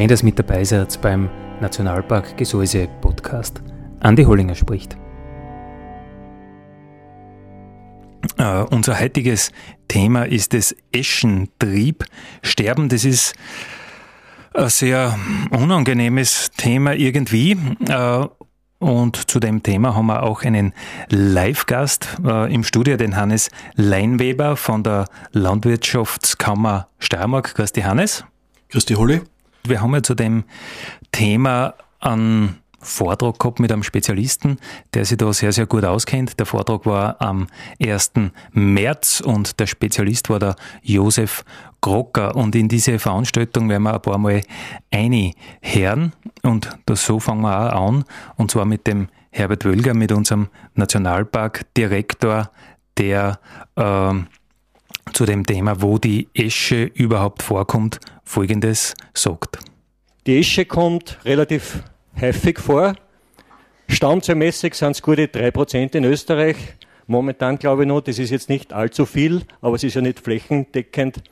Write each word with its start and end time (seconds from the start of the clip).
Schön, 0.00 0.08
dass 0.08 0.22
mit 0.22 0.38
dabei 0.38 0.64
seid 0.64 0.98
beim 1.02 1.28
Nationalpark 1.60 2.38
Gesäuse 2.38 2.88
Podcast. 3.02 3.60
Andi 4.00 4.24
Hollinger 4.24 4.54
spricht. 4.54 4.96
Uh, 8.40 8.64
unser 8.70 8.98
heutiges 8.98 9.52
Thema 9.88 10.22
ist 10.22 10.54
das 10.54 10.74
Eschentrieb. 10.90 12.06
Sterben, 12.40 12.88
das 12.88 13.04
ist 13.04 13.34
ein 14.54 14.70
sehr 14.70 15.18
unangenehmes 15.50 16.50
Thema 16.56 16.94
irgendwie. 16.94 17.58
Uh, 17.86 18.28
und 18.78 19.30
zu 19.30 19.38
dem 19.38 19.62
Thema 19.62 19.94
haben 19.94 20.06
wir 20.06 20.22
auch 20.22 20.44
einen 20.44 20.72
Live-Gast 21.10 22.20
uh, 22.24 22.44
im 22.46 22.64
Studio, 22.64 22.96
den 22.96 23.16
Hannes 23.16 23.50
Leinweber 23.74 24.56
von 24.56 24.82
der 24.82 25.04
Landwirtschaftskammer 25.32 26.88
Steiermark. 26.98 27.54
Grüß 27.54 27.72
dich, 27.72 27.84
Hannes. 27.84 28.24
Grüß 28.70 28.86
dich, 28.86 28.96
Holly. 28.96 29.20
Wir 29.64 29.80
haben 29.80 29.94
ja 29.94 30.02
zu 30.02 30.14
dem 30.14 30.44
Thema 31.12 31.74
einen 32.00 32.60
Vortrag 32.82 33.38
gehabt 33.38 33.60
mit 33.60 33.70
einem 33.70 33.82
Spezialisten, 33.82 34.58
der 34.94 35.04
sich 35.04 35.18
da 35.18 35.30
sehr, 35.32 35.52
sehr 35.52 35.66
gut 35.66 35.84
auskennt. 35.84 36.38
Der 36.38 36.46
Vortrag 36.46 36.86
war 36.86 37.20
am 37.20 37.46
1. 37.80 38.12
März 38.52 39.20
und 39.20 39.60
der 39.60 39.66
Spezialist 39.66 40.30
war 40.30 40.38
der 40.38 40.56
Josef 40.82 41.44
Grocker. 41.82 42.34
Und 42.34 42.54
in 42.54 42.68
diese 42.68 42.98
Veranstaltung 42.98 43.68
werden 43.68 43.82
wir 43.82 43.94
ein 43.94 44.02
paar 44.02 44.18
Mal 44.18 44.42
einhören. 44.90 46.12
Und 46.42 46.70
das 46.86 47.04
so 47.04 47.20
fangen 47.20 47.42
wir 47.42 47.74
auch 47.74 47.88
an. 47.88 48.04
Und 48.36 48.50
zwar 48.50 48.64
mit 48.64 48.86
dem 48.86 49.08
Herbert 49.30 49.64
Wölger, 49.64 49.94
mit 49.94 50.10
unserem 50.10 50.48
Nationalparkdirektor, 50.74 52.50
der 52.96 53.38
äh, 53.76 54.14
zu 55.12 55.26
dem 55.26 55.46
Thema, 55.46 55.82
wo 55.82 55.98
die 55.98 56.28
Esche 56.34 56.84
überhaupt 56.84 57.42
vorkommt, 57.42 58.00
Folgendes 58.24 58.94
sagt. 59.14 59.58
Die 60.26 60.38
Esche 60.38 60.64
kommt 60.64 61.18
relativ 61.24 61.82
häufig 62.20 62.58
vor. 62.58 62.94
Stammzahlmäßig 63.88 64.74
sind 64.74 64.92
es 64.92 65.02
gute 65.02 65.26
3% 65.26 65.96
in 65.96 66.04
Österreich. 66.04 66.56
Momentan 67.06 67.58
glaube 67.58 67.82
ich 67.82 67.88
noch, 67.88 68.02
das 68.02 68.18
ist 68.18 68.30
jetzt 68.30 68.48
nicht 68.48 68.72
allzu 68.72 69.04
viel, 69.04 69.42
aber 69.60 69.74
es 69.74 69.82
ist 69.82 69.94
ja 69.94 70.00
nicht 70.00 70.20
flächendeckend 70.20 71.22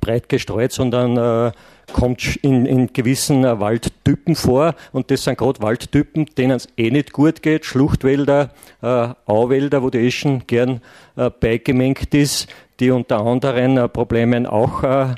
breit 0.00 0.28
gestreut, 0.28 0.72
sondern 0.72 1.16
äh, 1.16 1.52
kommt 1.92 2.36
in, 2.36 2.66
in 2.66 2.92
gewissen 2.92 3.44
äh, 3.44 3.58
Waldtypen 3.58 4.34
vor. 4.34 4.74
Und 4.92 5.10
das 5.10 5.24
sind 5.24 5.38
gerade 5.38 5.62
Waldtypen, 5.62 6.26
denen 6.36 6.56
es 6.56 6.68
eh 6.76 6.90
nicht 6.90 7.12
gut 7.12 7.42
geht. 7.42 7.64
Schluchtwälder, 7.64 8.50
äh, 8.82 9.08
Auwälder, 9.24 9.82
wo 9.82 9.90
die 9.90 10.06
Eschen 10.06 10.46
gern 10.46 10.82
äh, 11.16 11.30
beigemengt 11.30 12.14
ist, 12.14 12.48
die 12.80 12.90
unter 12.90 13.20
anderen 13.20 13.76
äh, 13.76 13.88
Problemen 13.88 14.46
auch 14.46 14.82
äh, 14.82 15.14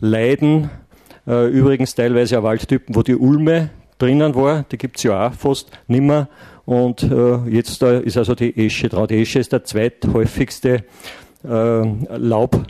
leiden. 0.00 0.70
Äh, 1.26 1.48
übrigens 1.48 1.94
teilweise 1.94 2.38
auch 2.38 2.42
Waldtypen, 2.42 2.94
wo 2.94 3.02
die 3.02 3.16
Ulme 3.16 3.70
drinnen 3.98 4.34
war, 4.34 4.64
die 4.70 4.78
gibt 4.78 4.98
es 4.98 5.04
ja 5.04 5.28
auch 5.28 5.32
fast 5.32 5.70
nimmer. 5.86 6.28
Und 6.64 7.00
jetzt 7.48 7.82
ist 7.82 8.18
also 8.18 8.34
die 8.34 8.66
Esche 8.66 8.90
dran. 8.90 9.06
Die 9.06 9.22
Esche 9.22 9.38
ist 9.38 9.52
der 9.52 9.64
zweithäufigste 9.64 10.84
Laubbaum. 11.42 12.66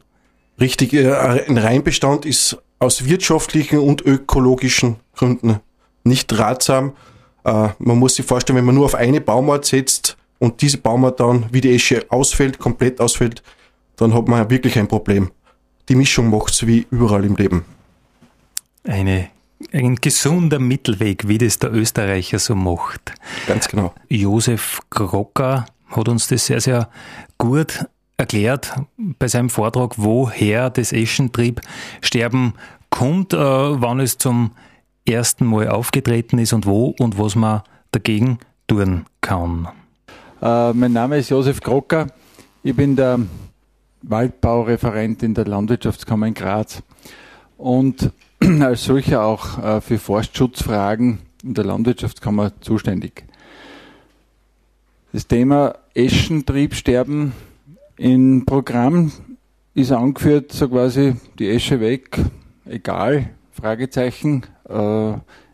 Richtig, 0.61 0.93
äh, 0.95 1.13
ein 1.13 1.59
Reinbestand 1.59 2.25
ist 2.25 2.59
aus 2.79 3.05
wirtschaftlichen 3.05 3.79
und 3.79 4.03
ökologischen 4.03 4.97
Gründen 5.15 5.61
nicht 6.05 6.37
ratsam. 6.39 6.93
Äh, 7.45 7.69
man 7.79 7.99
muss 7.99 8.17
sich 8.17 8.27
vorstellen, 8.27 8.59
wenn 8.59 8.65
man 8.65 8.75
nur 8.75 8.87
auf 8.87 8.95
eine 8.95 9.21
Baumart 9.21 9.65
setzt 9.65 10.17
und 10.39 10.61
diese 10.63 10.79
Baumart 10.79 11.21
dann, 11.21 11.47
wie 11.53 11.61
die 11.61 11.75
Esche 11.75 12.07
ausfällt, 12.09 12.59
komplett 12.59 13.01
ausfällt, 13.01 13.43
dann 13.97 14.15
hat 14.15 14.29
man 14.29 14.51
wirklich 14.51 14.79
ein 14.79 14.89
Problem. 14.89 15.31
Die 15.89 15.95
Mischung 15.95 16.31
macht 16.31 16.53
es 16.53 16.67
wie 16.67 16.87
überall 16.91 17.25
im 17.25 17.37
Leben. 17.37 17.65
Eine, 18.87 19.29
ein 19.73 19.97
gesunder 19.97 20.59
Mittelweg, 20.59 21.27
wie 21.29 21.39
das 21.39 21.59
der 21.59 21.73
Österreicher 21.73 22.39
so 22.39 22.55
macht. 22.55 23.13
Ganz 23.47 23.69
genau. 23.69 23.93
Josef 24.09 24.81
Grocker 24.91 25.67
hat 25.89 26.09
uns 26.09 26.29
das 26.29 26.47
sehr, 26.47 26.61
sehr 26.61 26.89
gut 27.39 27.85
erklärt 28.17 28.75
bei 28.97 29.29
seinem 29.29 29.51
Vortrag, 29.51 29.95
woher 29.97 30.71
das 30.71 30.93
Eschentriebsterben 30.93 32.55
kommt, 32.91 33.35
äh, 33.35 33.39
wann 33.39 34.01
es 34.01 34.19
zum 34.19 34.53
ersten 35.07 35.47
Mal 35.47 35.69
aufgetreten 35.69 36.39
ist 36.39 36.53
und 36.53 36.67
wo 36.67 36.95
und 36.99 37.19
was 37.19 37.35
man 37.35 37.63
dagegen 37.93 38.39
tun 38.67 39.07
kann. 39.21 39.69
Äh, 40.41 40.73
mein 40.73 40.93
Name 40.93 41.19
ist 41.19 41.31
Josef 41.31 41.61
Grocker. 41.61 42.07
Ich 42.63 42.75
bin 42.75 42.97
der 42.97 43.21
Waldbaureferent 44.03 45.23
in 45.23 45.35
der 45.35 45.47
Landwirtschaftskammer 45.47 46.27
in 46.27 46.35
Graz 46.35 46.83
und 47.57 48.13
als 48.61 48.85
solcher 48.85 49.25
auch 49.25 49.63
äh, 49.63 49.81
für 49.81 49.99
Forstschutzfragen 49.99 51.19
in 51.43 51.55
der 51.55 51.65
Landwirtschaftskammer 51.65 52.53
zuständig. 52.61 53.25
Das 55.13 55.27
Thema 55.27 55.77
Eschentriebsterben 55.95 57.33
im 57.97 58.45
Programm 58.45 59.13
ist 59.75 59.93
angeführt, 59.93 60.53
so 60.53 60.69
quasi 60.69 61.17
die 61.39 61.49
Esche 61.49 61.81
weg, 61.81 62.19
egal, 62.67 63.31
Fragezeichen, 63.53 64.43
äh, 64.69 65.13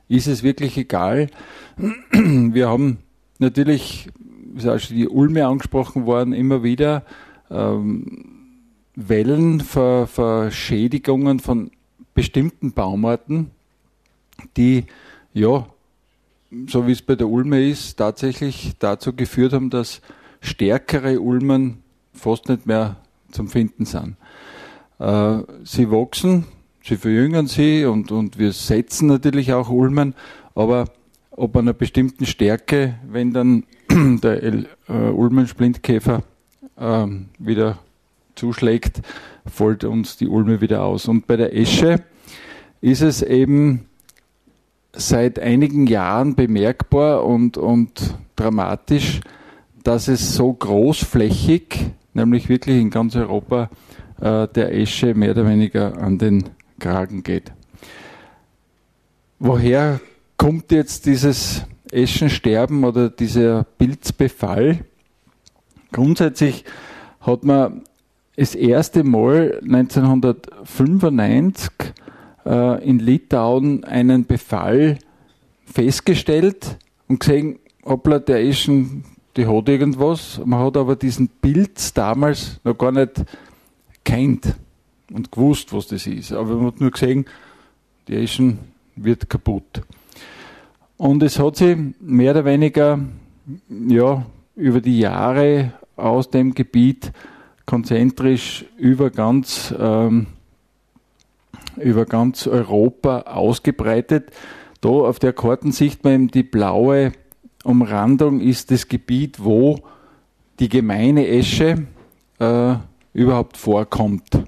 ist 0.08 0.26
es 0.26 0.42
wirklich 0.42 0.76
egal? 0.76 1.28
Wir 2.12 2.68
haben 2.68 2.98
natürlich, 3.38 4.08
ist 4.56 4.66
auch 4.66 4.78
schon 4.78 4.96
die 4.96 5.08
Ulme 5.08 5.46
angesprochen 5.46 6.06
worden, 6.06 6.32
immer 6.32 6.62
wieder 6.62 7.04
ähm, 7.50 8.24
Wellen, 8.94 9.60
Ver, 9.60 10.06
Verschädigungen 10.06 11.38
von 11.38 11.70
bestimmten 12.14 12.72
Baumarten, 12.72 13.50
die, 14.56 14.84
ja, 15.32 15.66
so 16.68 16.86
wie 16.86 16.92
es 16.92 17.02
bei 17.02 17.16
der 17.16 17.28
Ulme 17.28 17.66
ist, 17.66 17.96
tatsächlich 17.96 18.72
dazu 18.78 19.14
geführt 19.14 19.52
haben, 19.52 19.70
dass 19.70 20.02
stärkere 20.40 21.20
Ulmen 21.20 21.82
fast 22.12 22.48
nicht 22.48 22.66
mehr 22.66 22.96
zum 23.30 23.48
Finden 23.48 23.86
sind. 23.86 24.16
Äh, 24.98 25.38
sie 25.64 25.90
wachsen, 25.90 26.44
sie 26.84 26.96
verjüngen 26.96 27.46
sie 27.46 27.84
und, 27.86 28.12
und 28.12 28.38
wir 28.38 28.52
setzen 28.52 29.08
natürlich 29.08 29.52
auch 29.52 29.70
Ulmen, 29.70 30.14
aber 30.54 30.86
ob 31.30 31.56
einer 31.56 31.72
bestimmten 31.72 32.26
Stärke, 32.26 32.98
wenn 33.08 33.32
dann 33.32 33.64
der 33.90 34.42
äh, 34.42 34.64
Ulmensplintkäfer 34.88 36.22
äh, 36.76 37.06
wieder 37.38 37.78
zuschlägt, 38.34 39.02
folgt 39.46 39.84
uns 39.84 40.16
die 40.16 40.28
Ulme 40.28 40.60
wieder 40.60 40.84
aus. 40.84 41.08
Und 41.08 41.26
bei 41.26 41.36
der 41.36 41.56
Esche 41.56 42.02
ist 42.80 43.02
es 43.02 43.22
eben 43.22 43.86
seit 44.92 45.38
einigen 45.38 45.86
Jahren 45.86 46.34
bemerkbar 46.34 47.24
und, 47.24 47.56
und 47.56 48.16
dramatisch, 48.36 49.20
dass 49.84 50.08
es 50.08 50.34
so 50.34 50.52
großflächig, 50.52 51.90
nämlich 52.14 52.48
wirklich 52.48 52.80
in 52.80 52.90
ganz 52.90 53.16
Europa, 53.16 53.70
äh, 54.20 54.46
der 54.48 54.74
Esche 54.74 55.14
mehr 55.14 55.32
oder 55.32 55.46
weniger 55.46 55.98
an 55.98 56.18
den 56.18 56.44
Kragen 56.78 57.22
geht. 57.22 57.52
Woher 59.38 60.00
kommt 60.36 60.70
jetzt 60.70 61.06
dieses 61.06 61.64
Eschensterben 61.90 62.84
oder 62.84 63.10
dieser 63.10 63.64
Pilzbefall? 63.64 64.84
Grundsätzlich 65.90 66.64
hat 67.20 67.44
man 67.44 67.82
das 68.42 68.54
erste 68.56 69.04
Mal 69.04 69.60
1995 69.62 71.70
äh, 72.44 72.84
in 72.84 72.98
Litauen 72.98 73.84
einen 73.84 74.26
Befall 74.26 74.98
festgestellt 75.64 76.76
und 77.06 77.20
gesehen, 77.20 77.60
hoppla, 77.84 78.18
der 78.18 78.44
Eschen, 78.44 79.04
die 79.36 79.46
hat 79.46 79.68
irgendwas. 79.68 80.40
Man 80.44 80.58
hat 80.58 80.76
aber 80.76 80.96
diesen 80.96 81.28
Pilz 81.28 81.94
damals 81.94 82.58
noch 82.64 82.76
gar 82.76 82.90
nicht 82.90 83.24
kennt 84.02 84.56
und 85.12 85.30
gewusst, 85.30 85.72
was 85.72 85.86
das 85.86 86.08
ist. 86.08 86.32
Aber 86.32 86.56
man 86.56 86.66
hat 86.66 86.80
nur 86.80 86.90
gesehen, 86.90 87.26
die 88.08 88.16
Eschen 88.16 88.58
wird 88.96 89.30
kaputt. 89.30 89.82
Und 90.96 91.22
es 91.22 91.38
hat 91.38 91.58
sich 91.58 91.78
mehr 92.00 92.32
oder 92.32 92.44
weniger 92.44 92.98
ja, 93.68 94.26
über 94.56 94.80
die 94.80 94.98
Jahre 94.98 95.74
aus 95.94 96.28
dem 96.28 96.54
Gebiet 96.54 97.12
konzentrisch 97.66 98.64
über 98.76 99.10
ganz, 99.10 99.74
ähm, 99.78 100.26
über 101.76 102.06
ganz 102.06 102.46
Europa 102.46 103.20
ausgebreitet. 103.20 104.30
Da 104.80 104.88
auf 104.88 105.18
der 105.18 105.32
Karten 105.32 105.72
sieht 105.72 106.04
man 106.04 106.12
eben 106.14 106.28
die 106.28 106.42
blaue 106.42 107.12
Umrandung 107.64 108.40
ist 108.40 108.70
das 108.70 108.88
Gebiet, 108.88 109.42
wo 109.42 109.78
die 110.58 110.68
gemeine 110.68 111.28
Esche 111.28 111.86
äh, 112.38 112.74
überhaupt 113.12 113.56
vorkommt. 113.56 114.42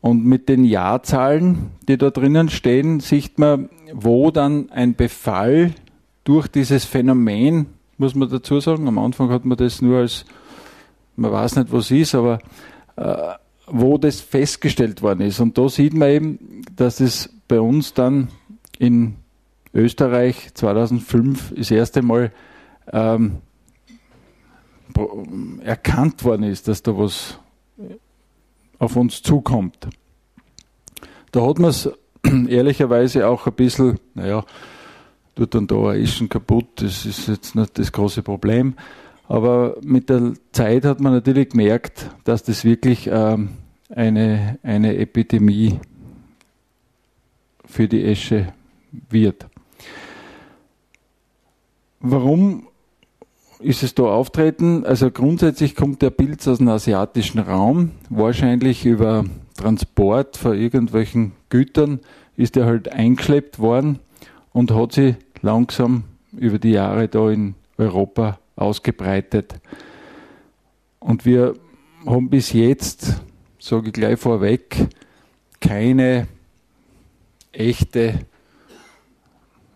Und 0.00 0.24
mit 0.24 0.48
den 0.48 0.64
Jahrzahlen, 0.64 1.70
die 1.88 1.98
da 1.98 2.10
drinnen 2.10 2.48
stehen, 2.48 3.00
sieht 3.00 3.38
man, 3.38 3.68
wo 3.92 4.30
dann 4.30 4.70
ein 4.70 4.94
Befall 4.94 5.74
durch 6.22 6.46
dieses 6.46 6.84
Phänomen, 6.84 7.66
muss 7.98 8.14
man 8.14 8.28
dazu 8.28 8.60
sagen, 8.60 8.86
am 8.86 8.98
Anfang 8.98 9.30
hat 9.30 9.44
man 9.44 9.58
das 9.58 9.82
nur 9.82 9.98
als 9.98 10.24
man 11.16 11.32
weiß 11.32 11.56
nicht, 11.56 11.72
was 11.72 11.90
ist, 11.90 12.14
aber 12.14 12.38
äh, 12.96 13.34
wo 13.66 13.98
das 13.98 14.20
festgestellt 14.20 15.02
worden 15.02 15.22
ist. 15.22 15.40
Und 15.40 15.58
da 15.58 15.68
sieht 15.68 15.94
man 15.94 16.08
eben, 16.08 16.62
dass 16.74 17.00
es 17.00 17.34
bei 17.48 17.60
uns 17.60 17.94
dann 17.94 18.28
in 18.78 19.16
Österreich 19.74 20.54
2005 20.54 21.54
das 21.56 21.70
erste 21.70 22.02
Mal 22.02 22.32
ähm, 22.92 23.38
erkannt 25.62 26.24
worden 26.24 26.44
ist, 26.44 26.68
dass 26.68 26.82
da 26.82 26.96
was 26.96 27.38
auf 28.78 28.96
uns 28.96 29.22
zukommt. 29.22 29.88
Da 31.32 31.46
hat 31.46 31.58
man 31.58 31.70
es 31.70 31.90
ehrlicherweise 32.48 33.26
auch 33.26 33.46
ein 33.46 33.52
bisschen, 33.52 33.98
naja, 34.14 34.44
tut 35.34 35.54
dann 35.54 35.66
da 35.66 35.90
ein 35.90 36.02
Eschen 36.02 36.28
kaputt, 36.28 36.66
das 36.76 37.04
ist 37.04 37.28
jetzt 37.28 37.54
nicht 37.54 37.78
das 37.78 37.92
große 37.92 38.22
Problem. 38.22 38.74
Aber 39.28 39.76
mit 39.82 40.08
der 40.08 40.34
Zeit 40.52 40.84
hat 40.84 41.00
man 41.00 41.12
natürlich 41.12 41.50
gemerkt, 41.50 42.10
dass 42.24 42.42
das 42.42 42.64
wirklich 42.64 43.08
ähm, 43.10 43.50
eine, 43.90 44.58
eine 44.62 44.96
Epidemie 44.96 45.80
für 47.64 47.88
die 47.88 48.04
Esche 48.04 48.52
wird. 49.10 49.46
Warum 52.00 52.68
ist 53.58 53.82
es 53.82 53.94
da 53.94 54.04
auftreten? 54.04 54.84
Also 54.84 55.10
grundsätzlich 55.10 55.74
kommt 55.74 56.02
der 56.02 56.10
Pilz 56.10 56.46
aus 56.46 56.58
dem 56.58 56.68
asiatischen 56.68 57.40
Raum, 57.40 57.92
wahrscheinlich 58.10 58.86
über 58.86 59.24
Transport 59.56 60.36
von 60.36 60.56
irgendwelchen 60.56 61.32
Gütern 61.48 62.00
ist 62.36 62.56
er 62.56 62.66
halt 62.66 62.92
eingeschleppt 62.92 63.58
worden 63.58 63.98
und 64.52 64.70
hat 64.70 64.92
sich 64.92 65.16
langsam 65.40 66.04
über 66.36 66.58
die 66.58 66.72
Jahre 66.72 67.08
da 67.08 67.30
in 67.30 67.54
Europa 67.78 68.38
ausgebreitet. 68.56 69.54
Und 70.98 71.24
wir 71.24 71.54
haben 72.04 72.28
bis 72.30 72.52
jetzt, 72.52 73.20
sage 73.58 73.88
ich 73.88 73.92
gleich 73.92 74.18
vorweg, 74.18 74.76
keine 75.60 76.26
echte 77.52 78.26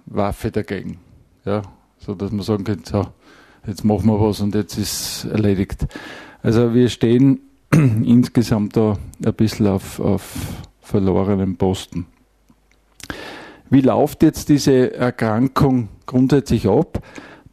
Waffe 0.07 0.51
dagegen. 0.51 0.99
Ja, 1.45 1.63
so 1.99 2.15
dass 2.15 2.33
man 2.33 2.43
sagen 2.43 2.65
könnte, 2.65 2.91
so, 2.91 3.07
jetzt 3.67 3.85
machen 3.85 4.07
wir 4.07 4.21
was 4.21 4.41
und 4.41 4.55
jetzt 4.55 4.77
ist 4.77 5.25
erledigt. 5.25 5.87
Also 6.43 6.75
wir 6.75 6.89
stehen 6.89 7.41
insgesamt 7.73 8.77
da 8.77 8.99
ein 9.25 9.35
bisschen 9.35 9.67
auf, 9.67 10.01
auf 10.01 10.37
verlorenen 10.81 11.57
Posten. 11.57 12.07
Wie 13.69 13.83
läuft 13.83 14.23
jetzt 14.25 14.49
diese 14.49 14.95
Erkrankung 14.95 15.89
grundsätzlich 16.07 16.67
ab? 16.67 17.03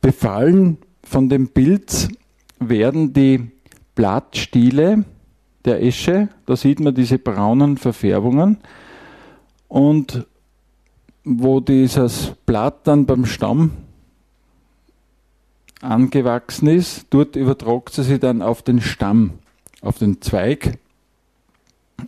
Befallen 0.02 0.80
von 1.08 1.30
dem 1.30 1.48
Pilz 1.48 2.10
werden 2.60 3.14
die 3.14 3.50
Blattstiele 3.96 5.06
der 5.66 5.82
Esche, 5.82 6.30
da 6.46 6.56
sieht 6.56 6.80
man 6.80 6.94
diese 6.94 7.18
braunen 7.18 7.78
Verfärbungen 7.78 8.58
und 9.68 10.26
wo 11.24 11.60
dieses 11.60 12.34
Blatt 12.46 12.88
dann 12.88 13.06
beim 13.06 13.26
Stamm 13.26 13.72
angewachsen 15.82 16.68
ist, 16.68 17.08
dort 17.10 17.36
übertragt 17.36 17.94
sie 17.94 18.04
sich 18.04 18.20
dann 18.20 18.42
auf 18.42 18.62
den 18.62 18.82
Stamm, 18.82 19.40
auf 19.82 19.98
den 19.98 20.22
Zweig 20.22 20.78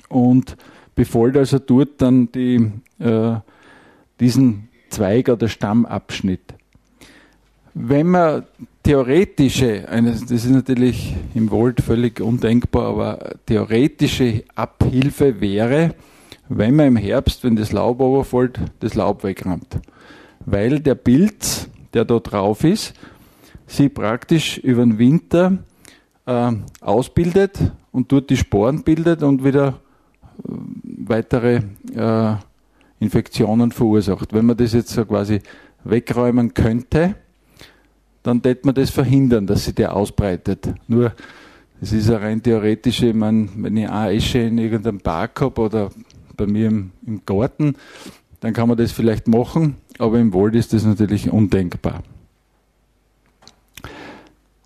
und 0.09 0.57
befolgt 0.95 1.37
also 1.37 1.59
dort 1.59 2.01
dann 2.01 2.31
die, 2.31 2.71
äh, 2.99 3.35
diesen 4.19 4.69
Zweig 4.89 5.29
oder 5.29 5.47
Stammabschnitt. 5.47 6.58
Wenn 7.81 8.07
man 8.07 8.43
theoretische, 8.83 9.85
das 9.89 10.29
ist 10.29 10.49
natürlich 10.49 11.15
im 11.33 11.49
Wald 11.49 11.79
völlig 11.79 12.19
undenkbar, 12.19 12.87
aber 12.87 13.35
theoretische 13.45 14.43
Abhilfe 14.53 15.39
wäre, 15.39 15.95
wenn 16.49 16.75
man 16.75 16.87
im 16.87 16.95
Herbst, 16.97 17.41
wenn 17.45 17.55
das 17.55 17.71
Laub 17.71 18.01
überfällt, 18.01 18.59
das 18.81 18.95
Laub 18.95 19.23
wegrammt. 19.23 19.79
Weil 20.45 20.81
der 20.81 20.95
Pilz, 20.95 21.69
der 21.93 22.03
da 22.03 22.19
drauf 22.19 22.65
ist, 22.65 22.95
sie 23.65 23.87
praktisch 23.87 24.57
über 24.57 24.83
den 24.83 24.99
Winter 24.99 25.59
äh, 26.25 26.51
ausbildet 26.81 27.59
und 27.93 28.11
dort 28.11 28.29
die 28.29 28.35
Sporen 28.35 28.83
bildet 28.83 29.23
und 29.23 29.45
wieder 29.45 29.67
äh, 29.69 30.51
weitere 31.05 31.61
äh, 31.95 32.35
Infektionen 32.99 33.71
verursacht. 33.71 34.33
Wenn 34.33 34.47
man 34.47 34.57
das 34.57 34.73
jetzt 34.73 34.89
so 34.89 35.05
quasi 35.05 35.39
wegräumen 35.85 36.53
könnte, 36.53 37.15
dann 38.23 38.41
tät 38.41 38.65
man 38.65 38.75
das 38.75 38.89
verhindern, 38.89 39.47
dass 39.47 39.65
sich 39.65 39.75
der 39.75 39.95
ausbreitet. 39.95 40.73
Nur, 40.87 41.13
es 41.81 41.93
ist 41.93 42.09
eine 42.09 42.21
rein 42.21 42.43
theoretische, 42.43 43.07
ich 43.07 43.15
meine, 43.15 43.47
wenn 43.55 43.77
ich 43.77 43.89
eine 43.89 44.13
Esche 44.13 44.39
in 44.39 44.57
irgendeinem 44.57 44.99
Park 44.99 45.39
habe 45.41 45.61
oder 45.61 45.89
bei 46.35 46.45
mir 46.45 46.67
im, 46.67 46.91
im 47.05 47.21
Garten, 47.25 47.75
dann 48.41 48.53
kann 48.53 48.67
man 48.67 48.77
das 48.77 48.91
vielleicht 48.91 49.27
machen, 49.27 49.75
aber 49.97 50.19
im 50.19 50.33
Wald 50.33 50.55
ist 50.55 50.73
das 50.73 50.85
natürlich 50.85 51.31
undenkbar. 51.31 52.03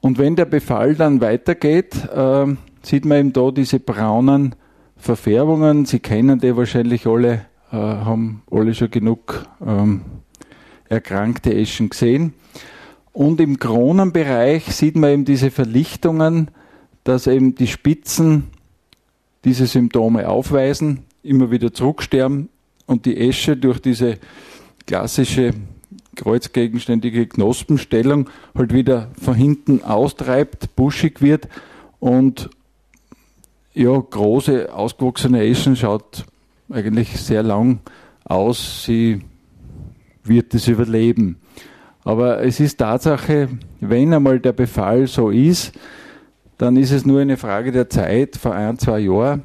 Und 0.01 0.17
wenn 0.17 0.35
der 0.35 0.45
Befall 0.45 0.95
dann 0.95 1.21
weitergeht, 1.21 1.95
äh, 2.13 2.45
sieht 2.81 3.05
man 3.05 3.17
eben 3.19 3.33
da 3.33 3.51
diese 3.51 3.79
braunen 3.79 4.53
Verfärbungen. 4.97 5.85
Sie 5.85 5.99
kennen 5.99 6.39
die 6.39 6.55
wahrscheinlich 6.55 7.07
alle, 7.07 7.45
äh, 7.71 7.75
haben 7.77 8.43
alle 8.51 8.73
schon 8.73 8.91
genug 8.91 9.45
ähm, 9.65 10.01
erkrankte 10.89 11.53
Eschen 11.53 11.89
gesehen. 11.89 12.33
Und 13.13 13.39
im 13.39 13.59
Kronenbereich 13.59 14.65
sieht 14.75 14.95
man 14.95 15.11
eben 15.11 15.25
diese 15.25 15.51
Verlichtungen, 15.51 16.49
dass 17.03 17.27
eben 17.27 17.55
die 17.55 17.67
Spitzen 17.67 18.45
diese 19.45 19.67
Symptome 19.67 20.27
aufweisen, 20.27 21.05
immer 21.21 21.51
wieder 21.51 21.73
zurücksterben 21.73 22.49
und 22.87 23.05
die 23.05 23.17
Esche 23.17 23.55
durch 23.55 23.79
diese 23.79 24.17
klassische 24.87 25.53
kreuzgegenständige 26.15 27.27
Knospenstellung 27.27 28.29
halt 28.55 28.73
wieder 28.73 29.09
von 29.21 29.35
hinten 29.35 29.83
austreibt, 29.83 30.75
buschig 30.75 31.21
wird 31.21 31.47
und 31.99 32.49
ja, 33.73 33.97
große, 33.97 34.73
ausgewachsene 34.73 35.41
Eschen 35.41 35.75
schaut 35.75 36.25
eigentlich 36.69 37.19
sehr 37.19 37.41
lang 37.41 37.79
aus. 38.23 38.83
Sie 38.85 39.21
wird 40.23 40.53
es 40.53 40.67
überleben. 40.67 41.37
Aber 42.03 42.43
es 42.43 42.59
ist 42.59 42.77
Tatsache, 42.77 43.49
wenn 43.79 44.13
einmal 44.13 44.39
der 44.39 44.53
Befall 44.53 45.07
so 45.07 45.29
ist, 45.29 45.73
dann 46.57 46.75
ist 46.75 46.91
es 46.91 47.05
nur 47.05 47.21
eine 47.21 47.37
Frage 47.37 47.71
der 47.71 47.89
Zeit, 47.89 48.35
vor 48.35 48.53
ein, 48.53 48.77
zwei 48.77 48.99
Jahren, 48.99 49.43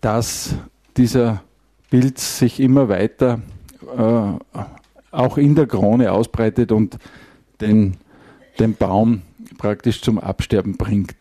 dass 0.00 0.54
dieser 0.96 1.42
Pilz 1.90 2.38
sich 2.38 2.58
immer 2.60 2.88
weiter 2.88 3.40
äh, 3.96 4.60
auch 5.10 5.38
in 5.38 5.54
der 5.54 5.66
Krone 5.66 6.10
ausbreitet 6.10 6.72
und 6.72 6.98
den, 7.60 7.96
den 8.58 8.74
Baum 8.74 9.22
praktisch 9.58 10.02
zum 10.02 10.18
Absterben 10.18 10.76
bringt. 10.76 11.16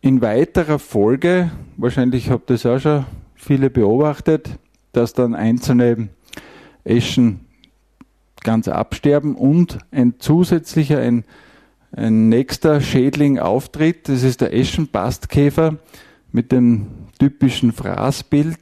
In 0.00 0.22
weiterer 0.22 0.78
Folge, 0.78 1.50
wahrscheinlich 1.76 2.30
habt 2.30 2.50
ihr 2.50 2.54
das 2.54 2.64
auch 2.64 2.78
schon 2.78 3.04
viele 3.34 3.68
beobachtet, 3.68 4.58
dass 4.92 5.12
dann 5.12 5.34
einzelne 5.34 6.08
Eschen 6.84 7.40
ganz 8.42 8.68
absterben 8.68 9.34
und 9.34 9.78
ein 9.90 10.14
zusätzlicher, 10.18 10.98
ein, 10.98 11.24
ein 11.92 12.28
nächster 12.28 12.80
Schädling 12.80 13.38
auftritt. 13.38 14.08
Das 14.08 14.22
ist 14.22 14.40
der 14.40 14.54
Eschenbastkäfer 14.54 15.76
mit 16.32 16.52
dem 16.52 16.86
typischen 17.18 17.72
Fraßbild. 17.72 18.58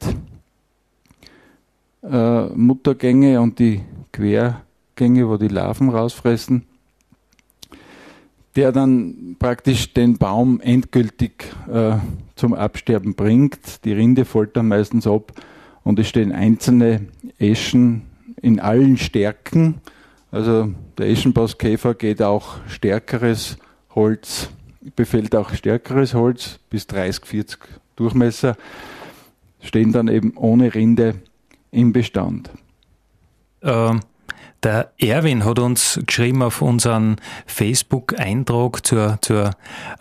Äh, 2.03 2.45
Muttergänge 2.47 3.41
und 3.41 3.59
die 3.59 3.81
Quergänge, 4.11 5.27
wo 5.29 5.37
die 5.37 5.47
Larven 5.47 5.89
rausfressen 5.89 6.65
der 8.55 8.71
dann 8.71 9.35
praktisch 9.39 9.93
den 9.93 10.17
Baum 10.17 10.59
endgültig 10.59 11.45
äh, 11.71 11.93
zum 12.35 12.53
Absterben 12.53 13.15
bringt. 13.15 13.85
Die 13.85 13.93
Rinde 13.93 14.25
dann 14.53 14.67
meistens 14.67 15.07
ab 15.07 15.31
und 15.83 15.99
es 15.99 16.07
stehen 16.07 16.31
einzelne 16.31 17.07
Eschen 17.37 18.03
in 18.41 18.59
allen 18.59 18.97
Stärken. 18.97 19.81
Also 20.31 20.73
der 20.97 21.09
Eschenbauskäfer 21.09 21.95
geht 21.95 22.21
auch 22.21 22.57
stärkeres 22.67 23.57
Holz, 23.95 24.49
befällt 24.95 25.35
auch 25.35 25.53
stärkeres 25.53 26.13
Holz 26.13 26.59
bis 26.69 26.87
30, 26.87 27.25
40 27.25 27.59
Durchmesser, 27.95 28.55
stehen 29.61 29.91
dann 29.91 30.07
eben 30.07 30.37
ohne 30.37 30.73
Rinde 30.73 31.15
im 31.71 31.91
Bestand. 31.91 32.49
Ähm, 33.61 33.99
der 34.63 34.91
Erwin 34.97 35.45
hat 35.45 35.59
uns 35.59 35.99
geschrieben 36.05 36.41
auf 36.41 36.61
unseren 36.61 37.17
Facebook-Eintrag 37.45 38.85
zur, 38.85 39.17
zur 39.21 39.51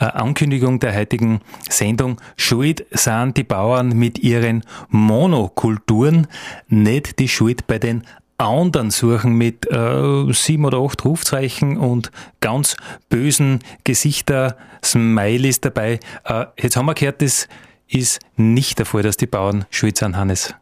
äh, 0.00 0.04
Ankündigung 0.04 0.80
der 0.80 0.96
heutigen 0.96 1.40
Sendung, 1.68 2.20
Schuld 2.36 2.84
sind 2.90 3.36
die 3.36 3.44
Bauern 3.44 3.90
mit 3.90 4.18
ihren 4.18 4.64
Monokulturen, 4.88 6.26
nicht 6.68 7.18
die 7.18 7.28
Schuld 7.28 7.66
bei 7.66 7.78
den 7.78 8.04
anderen 8.38 8.90
suchen 8.90 9.34
mit 9.34 9.70
äh, 9.70 10.32
sieben 10.32 10.64
oder 10.64 10.78
acht 10.78 11.04
Rufzeichen 11.04 11.76
und 11.76 12.12
ganz 12.40 12.76
bösen 13.08 13.58
Gesichter, 13.82 14.56
Smileys 14.84 15.60
dabei. 15.60 15.98
Äh, 16.24 16.46
jetzt 16.56 16.76
haben 16.76 16.86
wir 16.86 16.94
gehört, 16.94 17.20
das 17.20 17.48
ist 17.88 18.20
nicht 18.36 18.78
der 18.78 18.86
Fall, 18.86 19.02
dass 19.02 19.16
die 19.16 19.26
Bauern 19.26 19.64
schuld 19.70 19.98
sind, 19.98 20.16
Hannes. 20.16 20.54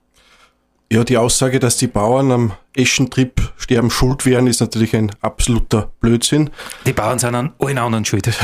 Ja, 0.91 1.03
die 1.03 1.17
Aussage, 1.19 1.59
dass 1.59 1.77
die 1.77 1.89
Bauern 1.89 2.31
am 2.31 2.53
Eschentrieb 2.75 3.53
sterben 3.57 3.91
schuld 3.91 4.25
wären, 4.25 4.47
ist 4.47 4.61
natürlich 4.61 4.95
ein 4.95 5.11
absoluter 5.21 5.91
Blödsinn. 6.01 6.51
Die 6.87 6.93
Bauern 6.93 7.19
sind 7.19 7.35
an 7.35 7.53
allen 7.59 7.79
anderen 7.79 8.05
schuld. 8.05 8.29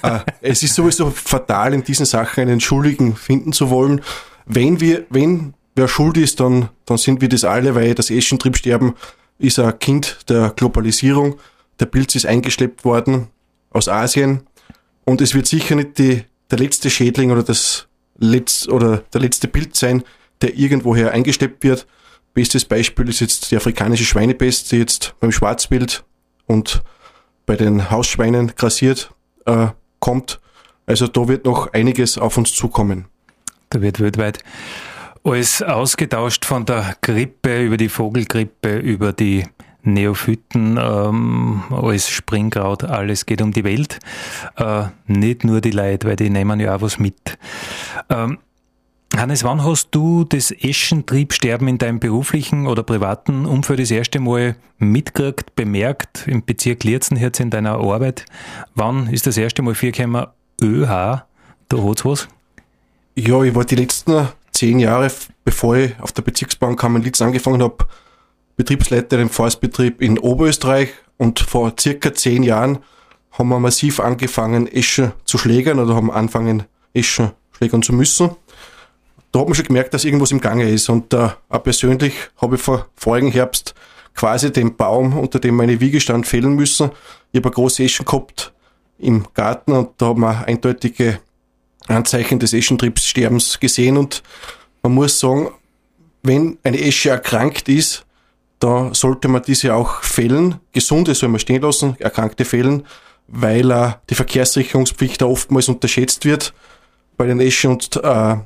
Äh, 0.00 0.20
es 0.40 0.62
ist 0.62 0.76
sowieso 0.76 1.10
fatal, 1.10 1.74
in 1.74 1.82
diesen 1.82 2.06
Sachen 2.06 2.42
einen 2.42 2.60
Schuldigen 2.60 3.16
finden 3.16 3.52
zu 3.52 3.68
wollen. 3.68 4.00
Wenn 4.46 4.80
wir, 4.80 5.04
wenn 5.10 5.54
wer 5.74 5.88
schuld 5.88 6.16
ist, 6.18 6.38
dann, 6.38 6.68
dann 6.84 6.98
sind 6.98 7.20
wir 7.20 7.28
das 7.28 7.42
alle, 7.42 7.74
weil 7.74 7.96
das 7.96 8.08
Eschentriebsterben 8.08 8.94
ist 9.38 9.58
ein 9.58 9.76
Kind 9.80 10.18
der 10.28 10.50
Globalisierung. 10.50 11.40
Der 11.80 11.86
Pilz 11.86 12.14
ist 12.14 12.26
eingeschleppt 12.26 12.84
worden 12.84 13.26
aus 13.70 13.88
Asien 13.88 14.46
und 15.04 15.20
es 15.20 15.34
wird 15.34 15.46
sicher 15.46 15.74
nicht 15.74 15.98
die, 15.98 16.24
der 16.50 16.58
letzte 16.58 16.90
Schädling 16.90 17.32
oder 17.32 17.42
das 17.42 17.88
letzte, 18.18 18.70
oder 18.70 18.98
der 19.12 19.20
letzte 19.20 19.48
Pilz 19.48 19.80
sein, 19.80 20.04
der 20.42 20.56
irgendwoher 20.56 21.12
eingeschleppt 21.12 21.64
wird. 21.64 21.86
Bestes 22.34 22.64
Beispiel 22.64 23.08
ist 23.08 23.20
jetzt 23.20 23.50
die 23.50 23.56
afrikanische 23.56 24.04
Schweinepest, 24.04 24.70
die 24.70 24.76
jetzt 24.76 25.14
beim 25.20 25.32
Schwarzbild 25.32 26.04
und 26.46 26.82
bei 27.46 27.56
den 27.56 27.90
Hausschweinen 27.90 28.54
grassiert 28.54 29.12
äh, 29.46 29.68
kommt. 30.00 30.40
Also 30.86 31.06
da 31.06 31.28
wird 31.28 31.44
noch 31.44 31.72
einiges 31.72 32.18
auf 32.18 32.36
uns 32.36 32.54
zukommen. 32.54 33.06
Da 33.70 33.82
wird 33.82 34.00
weltweit 34.00 34.42
alles 35.24 35.62
ausgetauscht 35.62 36.44
von 36.44 36.64
der 36.64 36.96
Grippe 37.00 37.62
über 37.62 37.76
die 37.76 37.88
Vogelgrippe, 37.88 38.78
über 38.78 39.12
die 39.12 39.44
Neophyten, 39.82 40.78
ähm, 40.80 41.62
alles 41.70 42.08
Springkraut, 42.08 42.84
alles 42.84 43.26
geht 43.26 43.42
um 43.42 43.52
die 43.52 43.64
Welt. 43.64 43.98
Äh, 44.56 44.84
nicht 45.06 45.44
nur 45.44 45.60
die 45.60 45.70
Leute, 45.70 46.08
weil 46.08 46.16
die 46.16 46.30
nehmen 46.30 46.60
ja 46.60 46.76
auch 46.76 46.82
was 46.82 46.98
mit. 46.98 47.38
Ähm, 48.10 48.38
Hannes, 49.18 49.42
wann 49.42 49.64
hast 49.64 49.88
du 49.90 50.22
das 50.22 50.52
Eschentriebsterben 50.52 51.66
in 51.66 51.78
deinem 51.78 51.98
beruflichen 51.98 52.68
oder 52.68 52.84
privaten 52.84 53.46
Umfeld 53.46 53.80
das 53.80 53.90
erste 53.90 54.20
Mal 54.20 54.54
mitgekriegt, 54.78 55.56
bemerkt, 55.56 56.28
im 56.28 56.44
Bezirk 56.44 56.84
Lierzen 56.84 57.16
in 57.16 57.50
deiner 57.50 57.78
Arbeit? 57.78 58.26
Wann 58.76 59.08
ist 59.08 59.26
das 59.26 59.36
erste 59.36 59.62
Mal 59.62 59.74
vorgekommen, 59.74 60.26
ÖH, 60.62 60.86
da 60.86 61.76
hat's 61.76 62.04
was? 62.04 62.28
Ja, 63.16 63.42
ich 63.42 63.56
war 63.56 63.64
die 63.64 63.74
letzten 63.74 64.28
zehn 64.52 64.78
Jahre, 64.78 65.10
bevor 65.44 65.76
ich 65.76 65.98
auf 65.98 66.12
der 66.12 66.22
Bezirksbank 66.22 66.80
in 66.84 67.02
Litz 67.02 67.20
angefangen 67.20 67.60
habe, 67.60 67.88
Betriebsleiter 68.56 69.18
im 69.18 69.30
Forstbetrieb 69.30 70.00
in 70.00 70.20
Oberösterreich 70.20 70.90
und 71.16 71.40
vor 71.40 71.72
circa 71.78 72.14
zehn 72.14 72.44
Jahren 72.44 72.78
haben 73.32 73.48
wir 73.48 73.58
massiv 73.58 73.98
angefangen, 73.98 74.68
Eschen 74.68 75.10
zu 75.24 75.38
schlägern 75.38 75.80
oder 75.80 75.96
haben 75.96 76.12
angefangen, 76.12 76.66
Eschen 76.94 77.32
schlägern 77.50 77.82
zu 77.82 77.92
müssen 77.92 78.30
da 79.32 79.40
hat 79.40 79.48
man 79.48 79.54
schon 79.54 79.66
gemerkt, 79.66 79.94
dass 79.94 80.04
irgendwas 80.04 80.30
im 80.30 80.40
Gange 80.40 80.68
ist. 80.68 80.88
Und 80.88 81.12
äh, 81.12 81.28
auch 81.48 81.62
persönlich 81.62 82.14
habe 82.38 82.56
ich 82.56 82.62
vor 82.62 82.86
vorigen 82.96 83.30
Herbst 83.30 83.74
quasi 84.14 84.52
den 84.52 84.76
Baum, 84.76 85.16
unter 85.16 85.38
dem 85.38 85.56
meine 85.56 85.80
Wiege 85.80 86.00
stand, 86.00 86.26
fällen 86.26 86.54
müssen. 86.54 86.90
Ich 87.32 87.38
habe 87.38 87.48
eine 87.48 87.54
große 87.54 87.84
Eschen 87.84 88.04
gehabt 88.04 88.52
im 88.98 89.26
Garten 89.34 89.72
und 89.72 89.90
da 89.98 90.06
haben 90.06 90.20
wir 90.20 90.44
eindeutige 90.46 91.20
Anzeichen 91.86 92.38
des 92.38 92.52
Eschentriebssterbens 92.52 93.60
gesehen 93.60 93.96
und 93.96 94.22
man 94.82 94.92
muss 94.92 95.20
sagen, 95.20 95.50
wenn 96.22 96.58
eine 96.64 96.80
Esche 96.80 97.10
erkrankt 97.10 97.68
ist, 97.68 98.04
da 98.58 98.92
sollte 98.92 99.28
man 99.28 99.42
diese 99.42 99.74
auch 99.74 100.02
fällen. 100.02 100.56
Gesunde 100.72 101.14
soll 101.14 101.28
man 101.28 101.38
stehen 101.38 101.62
lassen, 101.62 101.96
erkrankte 102.00 102.44
fällen, 102.44 102.84
weil 103.28 103.70
äh, 103.70 103.92
die 104.10 104.14
Verkehrssicherungspflicht 104.14 105.20
da 105.20 105.26
oftmals 105.26 105.68
unterschätzt 105.68 106.24
wird 106.24 106.52
bei 107.16 107.26
den 107.26 107.40
Eschen 107.40 107.72
und 107.72 107.96
äh, 107.96 108.36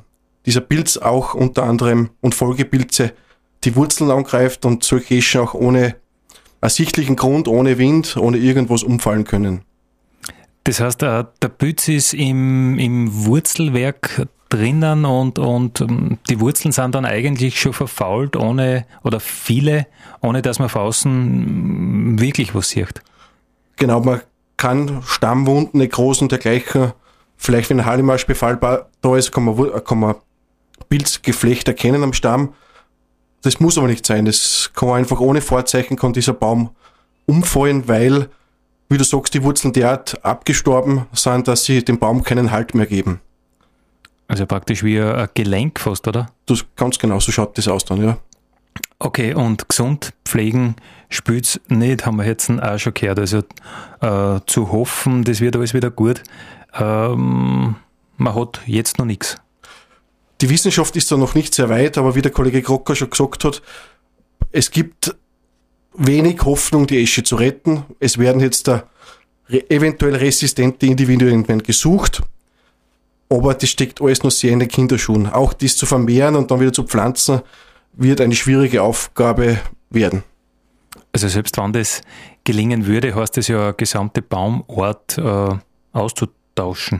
dieser 0.45 0.61
Pilz 0.61 0.97
auch 0.97 1.33
unter 1.33 1.63
anderem 1.63 2.09
und 2.21 2.35
Folgepilze 2.35 3.13
die 3.63 3.75
Wurzeln 3.75 4.11
angreift 4.11 4.65
und 4.65 4.83
solche 4.83 5.15
Eschen 5.15 5.41
auch 5.41 5.53
ohne 5.53 5.95
ersichtlichen 6.61 7.15
Grund, 7.15 7.47
ohne 7.47 7.77
Wind, 7.77 8.17
ohne 8.17 8.37
irgendwas 8.37 8.83
umfallen 8.83 9.23
können. 9.23 9.61
Das 10.65 10.79
heißt, 10.79 11.01
der 11.01 11.23
Pilz 11.57 11.87
ist 11.87 12.13
im, 12.13 12.79
im 12.79 13.25
Wurzelwerk 13.25 14.27
drinnen 14.49 15.03
und, 15.05 15.39
und 15.39 15.81
ähm, 15.81 16.19
die 16.29 16.39
Wurzeln 16.39 16.71
sind 16.71 16.93
dann 16.95 17.05
eigentlich 17.05 17.59
schon 17.59 17.73
verfault, 17.73 18.35
ohne, 18.35 18.85
oder 19.03 19.19
viele, 19.19 19.87
ohne 20.21 20.41
dass 20.41 20.59
man 20.59 20.69
von 20.69 20.83
außen 20.83 22.19
wirklich 22.19 22.53
was 22.53 22.69
sieht. 22.69 23.01
Genau, 23.77 24.01
man 24.01 24.21
kann 24.55 25.01
Stammwunden, 25.05 25.79
Nekrosen 25.79 26.29
dergleichen 26.29 26.93
Vielleicht, 27.43 27.69
wenn 27.69 27.81
ein 27.81 27.85
Hallimarsch 27.85 28.25
befallbar 28.25 28.89
da 29.01 29.17
ist, 29.17 29.33
kann 29.33 29.43
man, 29.43 29.83
kann 29.83 29.99
man 29.99 30.15
Pilzgeflecht 30.89 31.67
erkennen 31.67 32.03
am 32.03 32.13
Stamm. 32.13 32.53
Das 33.41 33.59
muss 33.59 33.77
aber 33.77 33.87
nicht 33.87 34.05
sein. 34.05 34.25
Das 34.25 34.71
kann 34.73 34.89
man 34.89 34.99
einfach 34.99 35.19
ohne 35.19 35.41
Vorzeichen 35.41 35.97
kann 35.97 36.13
dieser 36.13 36.33
Baum 36.33 36.69
umfallen, 37.25 37.87
weil, 37.87 38.29
wie 38.89 38.97
du 38.97 39.03
sagst, 39.03 39.33
die 39.33 39.43
Wurzeln 39.43 39.73
derart 39.73 40.23
abgestorben 40.23 41.05
sind, 41.13 41.47
dass 41.47 41.65
sie 41.65 41.83
dem 41.83 41.99
Baum 41.99 42.23
keinen 42.23 42.51
Halt 42.51 42.73
mehr 42.73 42.85
geben. 42.85 43.19
Also 44.27 44.45
praktisch 44.45 44.83
wie 44.83 44.99
ein 44.99 45.27
Gelenk 45.33 45.79
fast, 45.79 46.07
oder? 46.07 46.27
Das, 46.45 46.65
ganz 46.75 46.97
genau, 46.97 47.19
so 47.19 47.31
schaut 47.31 47.57
das 47.57 47.67
aus 47.67 47.85
dann, 47.85 48.03
ja. 48.03 48.17
Okay, 48.99 49.33
und 49.33 49.67
gesund 49.67 50.13
pflegen 50.25 50.75
spielt's 51.09 51.59
nicht, 51.67 52.05
haben 52.05 52.15
wir 52.15 52.25
jetzt 52.25 52.49
auch 52.49 52.79
schon 52.79 52.93
gehört. 52.93 53.19
Also 53.19 53.39
äh, 53.99 54.39
zu 54.45 54.71
hoffen, 54.71 55.23
das 55.23 55.41
wird 55.41 55.55
alles 55.55 55.73
wieder 55.73 55.91
gut. 55.91 56.23
Ähm, 56.73 57.75
man 58.17 58.35
hat 58.35 58.61
jetzt 58.65 58.97
noch 58.99 59.05
nichts. 59.05 59.37
Die 60.43 60.49
Wissenschaft 60.49 60.93
ist 60.97 61.09
da 61.09 61.15
noch 61.15 61.35
nicht 61.35 61.53
sehr 61.55 61.69
weit, 61.69 61.97
aber 61.97 62.15
wie 62.15 62.21
der 62.21 62.33
Kollege 62.33 62.61
Krocker 62.61 62.97
schon 62.97 63.09
gesagt 63.09 63.45
hat, 63.45 63.61
es 64.51 64.71
gibt 64.71 65.15
wenig 65.93 66.43
Hoffnung, 66.43 66.85
die 66.85 67.01
Esche 67.01 67.23
zu 67.23 67.37
retten. 67.37 67.85
Es 68.01 68.17
werden 68.17 68.41
jetzt 68.41 68.67
da 68.67 68.83
eventuell 69.47 70.17
resistente 70.17 70.85
Individuen 70.85 71.45
gesucht, 71.63 72.23
aber 73.29 73.53
das 73.53 73.69
steckt 73.69 74.01
alles 74.01 74.23
noch 74.23 74.31
sehr 74.31 74.51
in 74.51 74.59
den 74.59 74.67
Kinderschuhen. 74.67 75.27
Auch 75.27 75.53
dies 75.53 75.77
zu 75.77 75.85
vermehren 75.85 76.35
und 76.35 76.51
dann 76.51 76.59
wieder 76.59 76.73
zu 76.73 76.83
pflanzen, 76.83 77.39
wird 77.93 78.19
eine 78.19 78.35
schwierige 78.35 78.83
Aufgabe 78.83 79.59
werden. 79.91 80.25
Also 81.13 81.29
selbst 81.29 81.57
wenn 81.57 81.71
das 81.71 82.01
gelingen 82.43 82.85
würde, 82.85 83.15
heißt 83.15 83.37
das 83.37 83.47
ja, 83.47 83.71
gesamte 83.71 84.21
Baumort 84.21 85.17
äh, 85.17 85.55
auszutauschen. 85.93 86.99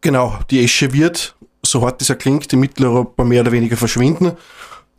Genau, 0.00 0.40
die 0.50 0.64
Esche 0.64 0.92
wird, 0.92 1.36
so 1.72 1.82
hart 1.82 2.00
es 2.00 2.06
ja 2.08 2.14
klingt, 2.14 2.52
in 2.52 2.60
Mitteleuropa 2.60 3.24
mehr 3.24 3.40
oder 3.40 3.50
weniger 3.50 3.76
verschwinden. 3.76 4.34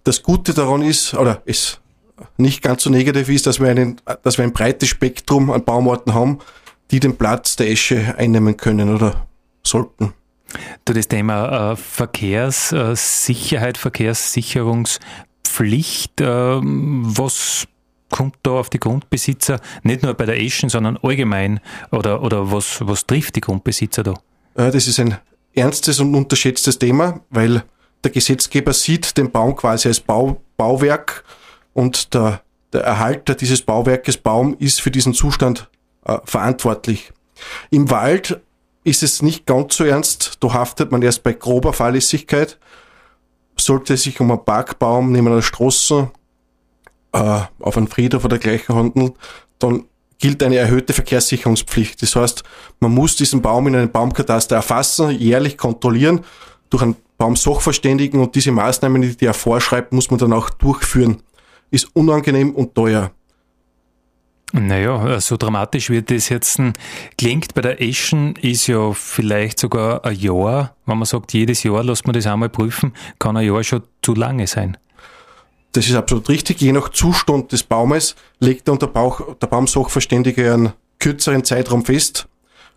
Das 0.03 0.23
Gute 0.23 0.53
daran 0.53 0.81
ist, 0.81 1.13
oder 1.13 1.41
es 1.45 1.79
nicht 2.37 2.61
ganz 2.61 2.83
so 2.83 2.89
negativ 2.89 3.29
ist, 3.29 3.47
dass 3.47 3.61
wir, 3.61 3.69
einen, 3.69 4.01
dass 4.23 4.37
wir 4.37 4.43
ein 4.43 4.51
breites 4.51 4.89
Spektrum 4.89 5.51
an 5.51 5.63
Baumarten 5.63 6.13
haben, 6.13 6.39
die 6.91 6.99
den 6.99 7.15
Platz 7.15 7.55
der 7.55 7.69
Esche 7.69 8.15
einnehmen 8.17 8.57
können 8.57 8.93
oder 8.93 9.25
sollten. 9.65 10.11
Du, 10.85 10.93
das 10.93 11.07
Thema 11.07 11.71
äh, 11.71 11.75
Verkehrssicherheit, 11.75 13.77
Verkehrssicherungspflicht, 13.77 16.21
äh, 16.21 16.59
was 16.61 17.65
kommt 18.11 18.35
da 18.43 18.51
auf 18.51 18.69
die 18.69 18.79
Grundbesitzer, 18.79 19.59
nicht 19.81 20.03
nur 20.03 20.13
bei 20.13 20.25
der 20.25 20.39
Eschen, 20.39 20.69
sondern 20.69 20.99
allgemein, 21.01 21.59
oder, 21.91 22.21
oder 22.21 22.51
was, 22.51 22.77
was 22.81 23.07
trifft 23.07 23.35
die 23.35 23.41
Grundbesitzer 23.41 24.03
da? 24.03 24.13
Äh, 24.55 24.69
das 24.69 24.87
ist 24.87 24.99
ein 24.99 25.17
ernstes 25.55 25.99
und 25.99 26.15
unterschätztes 26.15 26.79
Thema, 26.79 27.21
weil 27.29 27.63
der 28.03 28.11
Gesetzgeber 28.11 28.73
sieht 28.73 29.17
den 29.17 29.31
Baum 29.31 29.55
quasi 29.55 29.87
als 29.87 29.99
Bau, 29.99 30.41
Bauwerk 30.57 31.23
und 31.73 32.13
der, 32.13 32.41
der 32.73 32.81
Erhalter 32.81 33.35
dieses 33.35 33.61
Bauwerkes 33.61 34.17
Baum 34.17 34.55
ist 34.59 34.81
für 34.81 34.91
diesen 34.91 35.13
Zustand 35.13 35.69
äh, 36.05 36.17
verantwortlich. 36.25 37.11
Im 37.69 37.89
Wald 37.89 38.39
ist 38.83 39.03
es 39.03 39.21
nicht 39.21 39.45
ganz 39.45 39.77
so 39.77 39.85
ernst, 39.85 40.37
da 40.41 40.53
haftet 40.53 40.91
man 40.91 41.01
erst 41.01 41.23
bei 41.23 41.33
grober 41.33 41.73
Fahrlässigkeit. 41.73 42.59
Sollte 43.55 43.93
es 43.93 44.03
sich 44.03 44.19
um 44.19 44.31
einen 44.31 44.43
Parkbaum 44.43 45.11
neben 45.11 45.27
einer 45.27 45.41
Straße 45.41 46.11
äh, 47.13 47.41
auf 47.59 47.77
einen 47.77 47.87
Friedhof 47.87 48.25
oder 48.25 48.37
dergleichen 48.37 48.75
handeln, 48.75 49.13
dann 49.59 49.85
gilt 50.23 50.41
eine 50.41 50.55
erhöhte 50.55 50.93
Verkehrssicherungspflicht. 50.93 52.01
Das 52.01 52.15
heißt, 52.15 52.43
man 52.79 52.93
muss 52.93 53.17
diesen 53.17 53.41
Baum 53.41 53.67
in 53.67 53.75
einem 53.75 53.91
Baumkataster 53.91 54.55
erfassen, 54.55 55.11
jährlich 55.11 55.57
kontrollieren, 55.57 56.21
durch 56.69 56.81
einen 56.81 56.95
Baumsachverständigen 57.17 58.21
und 58.21 58.33
diese 58.33 58.53
Maßnahmen, 58.53 59.17
die 59.17 59.25
er 59.25 59.33
vorschreibt, 59.33 59.91
muss 59.91 60.09
man 60.09 60.19
dann 60.19 60.31
auch 60.31 60.49
durchführen 60.49 61.21
ist 61.71 61.93
unangenehm 61.93 62.55
und 62.55 62.73
teuer. 62.73 63.11
Naja, 64.53 65.19
so 65.19 65.35
dramatisch 65.35 65.89
wird 65.89 66.09
das 66.09 66.29
jetzt 66.29 66.61
klingt. 67.17 67.53
Bei 67.53 67.61
der 67.61 67.81
Eschen 67.81 68.37
ist 68.37 68.67
ja 68.67 68.93
vielleicht 68.93 69.59
sogar 69.59 70.05
ein 70.05 70.15
Jahr, 70.15 70.73
wenn 70.85 70.99
man 70.99 71.05
sagt, 71.05 71.33
jedes 71.33 71.63
Jahr 71.63 71.83
lässt 71.83 72.05
man 72.05 72.13
das 72.13 72.27
einmal 72.27 72.49
prüfen, 72.49 72.93
kann 73.19 73.35
ein 73.35 73.45
Jahr 73.45 73.63
schon 73.63 73.83
zu 74.01 74.13
lange 74.13 74.47
sein. 74.47 74.77
Das 75.73 75.87
ist 75.87 75.95
absolut 75.95 76.29
richtig. 76.29 76.61
Je 76.61 76.71
nach 76.71 76.89
Zustand 76.89 77.51
des 77.51 77.63
Baumes 77.63 78.15
legt 78.39 78.67
dann 78.67 78.79
der, 78.79 78.87
Bauch, 78.87 79.35
der 79.35 79.47
Baumsachverständige 79.47 80.53
einen 80.53 80.73
kürzeren 80.99 81.43
Zeitraum 81.43 81.83
fest 81.83 82.27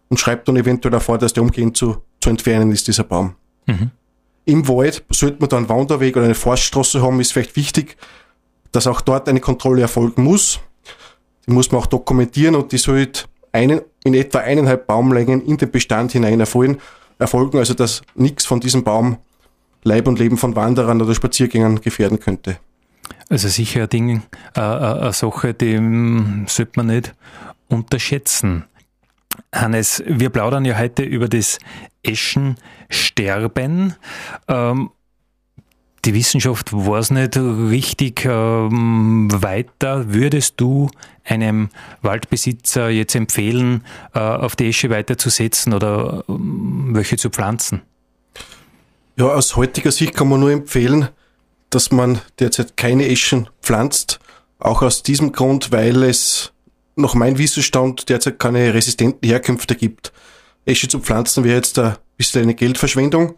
und 0.08 0.18
schreibt 0.18 0.48
dann 0.48 0.56
eventuell 0.56 0.92
davor, 0.92 1.18
dass 1.18 1.32
der 1.32 1.42
umgehend 1.42 1.76
zu, 1.76 1.98
zu 2.20 2.30
entfernen 2.30 2.72
ist, 2.72 2.88
dieser 2.88 3.04
Baum. 3.04 3.34
Mhm. 3.66 3.90
Im 4.46 4.66
Wald 4.68 5.04
sollte 5.10 5.38
man 5.40 5.48
dann 5.48 5.58
einen 5.58 5.68
Wanderweg 5.68 6.16
oder 6.16 6.24
eine 6.24 6.34
Forststraße 6.34 7.02
haben, 7.02 7.20
ist 7.20 7.32
vielleicht 7.32 7.56
wichtig, 7.56 7.96
dass 8.72 8.86
auch 8.86 9.00
dort 9.00 9.28
eine 9.28 9.40
Kontrolle 9.40 9.82
erfolgen 9.82 10.22
muss. 10.22 10.60
Die 11.46 11.52
muss 11.52 11.70
man 11.70 11.82
auch 11.82 11.86
dokumentieren 11.86 12.54
und 12.54 12.72
die 12.72 12.78
sollte 12.78 13.24
einen, 13.52 13.80
in 14.04 14.14
etwa 14.14 14.38
eineinhalb 14.38 14.86
Baumlängen 14.86 15.44
in 15.44 15.56
den 15.56 15.70
Bestand 15.70 16.12
hinein 16.12 16.40
erfolgen, 16.40 16.78
erfolgen 17.18 17.58
also 17.58 17.74
dass 17.74 18.02
nichts 18.14 18.44
von 18.44 18.60
diesem 18.60 18.84
Baum 18.84 19.18
Leib 19.82 20.08
und 20.08 20.18
Leben 20.18 20.36
von 20.36 20.56
Wanderern 20.56 21.00
oder 21.00 21.14
Spaziergängern 21.14 21.80
gefährden 21.80 22.20
könnte. 22.20 22.58
Also 23.28 23.48
sicher 23.48 23.82
ein 23.82 23.88
Ding, 23.88 24.22
äh, 24.56 24.60
äh, 24.60 24.62
eine 24.62 25.12
Sache, 25.12 25.52
die 25.54 25.74
sollte 26.46 26.72
man 26.76 26.86
nicht 26.86 27.14
unterschätzen. 27.68 28.64
Hannes, 29.52 30.02
wir 30.06 30.30
plaudern 30.30 30.64
ja 30.64 30.78
heute 30.78 31.02
über 31.02 31.28
das 31.28 31.58
Eschensterben. 32.02 33.94
Ähm, 34.48 34.90
die 36.04 36.14
Wissenschaft 36.14 36.72
weiß 36.72 37.10
nicht 37.10 37.36
richtig 37.36 38.24
ähm, 38.24 39.28
weiter. 39.32 40.14
Würdest 40.14 40.54
du 40.60 40.88
einem 41.24 41.68
Waldbesitzer 42.02 42.90
jetzt 42.90 43.16
empfehlen, 43.16 43.84
äh, 44.14 44.20
auf 44.20 44.54
die 44.54 44.68
Esche 44.68 44.88
weiterzusetzen 44.88 45.74
oder 45.74 46.22
ähm, 46.28 46.90
welche 46.92 47.16
zu 47.16 47.28
pflanzen? 47.30 47.82
Ja, 49.16 49.26
aus 49.26 49.56
heutiger 49.56 49.90
Sicht 49.90 50.14
kann 50.14 50.28
man 50.28 50.38
nur 50.40 50.52
empfehlen, 50.52 51.08
dass 51.70 51.90
man 51.90 52.20
derzeit 52.38 52.76
keine 52.76 53.08
Eschen 53.08 53.48
pflanzt. 53.62 54.18
Auch 54.58 54.82
aus 54.82 55.02
diesem 55.02 55.32
Grund, 55.32 55.72
weil 55.72 56.02
es 56.02 56.52
nach 56.96 57.14
meinem 57.14 57.38
Wissensstand 57.38 58.08
derzeit 58.08 58.38
keine 58.38 58.72
resistenten 58.72 59.28
Herkünfte 59.28 59.74
gibt. 59.76 60.12
Esche 60.64 60.88
zu 60.88 61.00
pflanzen 61.00 61.44
wäre 61.44 61.56
jetzt 61.56 61.78
ein 61.78 61.96
bisschen 62.16 62.42
eine 62.42 62.54
Geldverschwendung. 62.54 63.36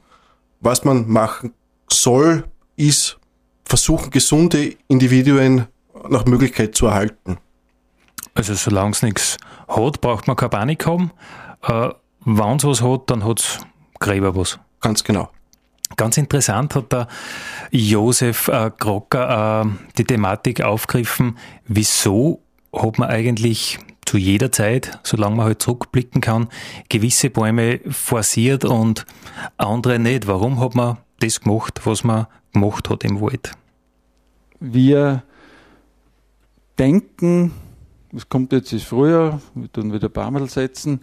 Was 0.61 0.85
man 0.85 1.09
machen 1.09 1.53
soll, 1.91 2.45
ist 2.77 3.19
versuchen, 3.64 4.11
gesunde 4.11 4.77
Individuen 4.88 5.67
nach 6.09 6.25
Möglichkeit 6.25 6.75
zu 6.75 6.87
erhalten. 6.87 7.38
Also 8.35 8.55
solange 8.55 8.93
es 8.93 9.03
nichts 9.03 9.37
hat, 9.67 10.01
braucht 10.01 10.27
man 10.27 10.37
keine 10.37 10.51
Panik 10.51 10.87
haben. 10.87 11.11
Äh, 11.62 11.91
Wenn 12.25 12.57
es 12.57 12.64
was 12.64 12.83
hat, 12.83 13.11
dann 13.11 13.25
hat 13.25 13.41
es 13.41 13.59
Gräber 13.99 14.37
was. 14.37 14.59
Ganz 14.81 15.03
genau. 15.03 15.29
Ganz 15.99 16.17
interessant 16.17 16.75
hat 16.75 16.93
der 16.93 17.09
Josef 17.71 18.49
äh, 18.49 18.71
Krocker 18.71 19.67
äh, 19.67 19.71
die 19.99 20.05
Thematik 20.05 20.63
aufgegriffen, 20.63 21.37
wieso 21.67 22.41
hat 22.73 22.99
man 22.99 23.11
eigentlich 23.11 23.79
zu 24.07 24.17
jeder 24.17 24.51
Zeit, 24.51 24.99
solange 25.03 25.37
man 25.37 25.47
halt 25.47 25.61
zurückblicken 25.61 26.23
kann, 26.23 26.49
gewisse 26.89 27.29
Bäume 27.29 27.81
forciert 27.91 28.65
und 28.65 29.05
andere 29.59 29.99
nicht. 29.99 30.27
Warum 30.27 30.61
hat 30.61 30.75
man 30.75 30.99
das 31.21 31.41
gemacht, 31.41 31.81
was 31.85 32.05
man 32.05 32.27
gemacht 32.53 32.89
hat 32.89 33.05
im 33.05 33.21
Wald. 33.21 33.53
Wir 34.61 35.25
denken, 36.79 37.53
es 38.15 38.29
kommt 38.29 38.53
jetzt 38.53 38.73
ist 38.73 38.85
früher, 38.85 39.41
wir 39.55 39.71
tun 39.71 39.93
wieder 39.93 40.09
Baumel 40.09 40.49
setzen. 40.49 41.01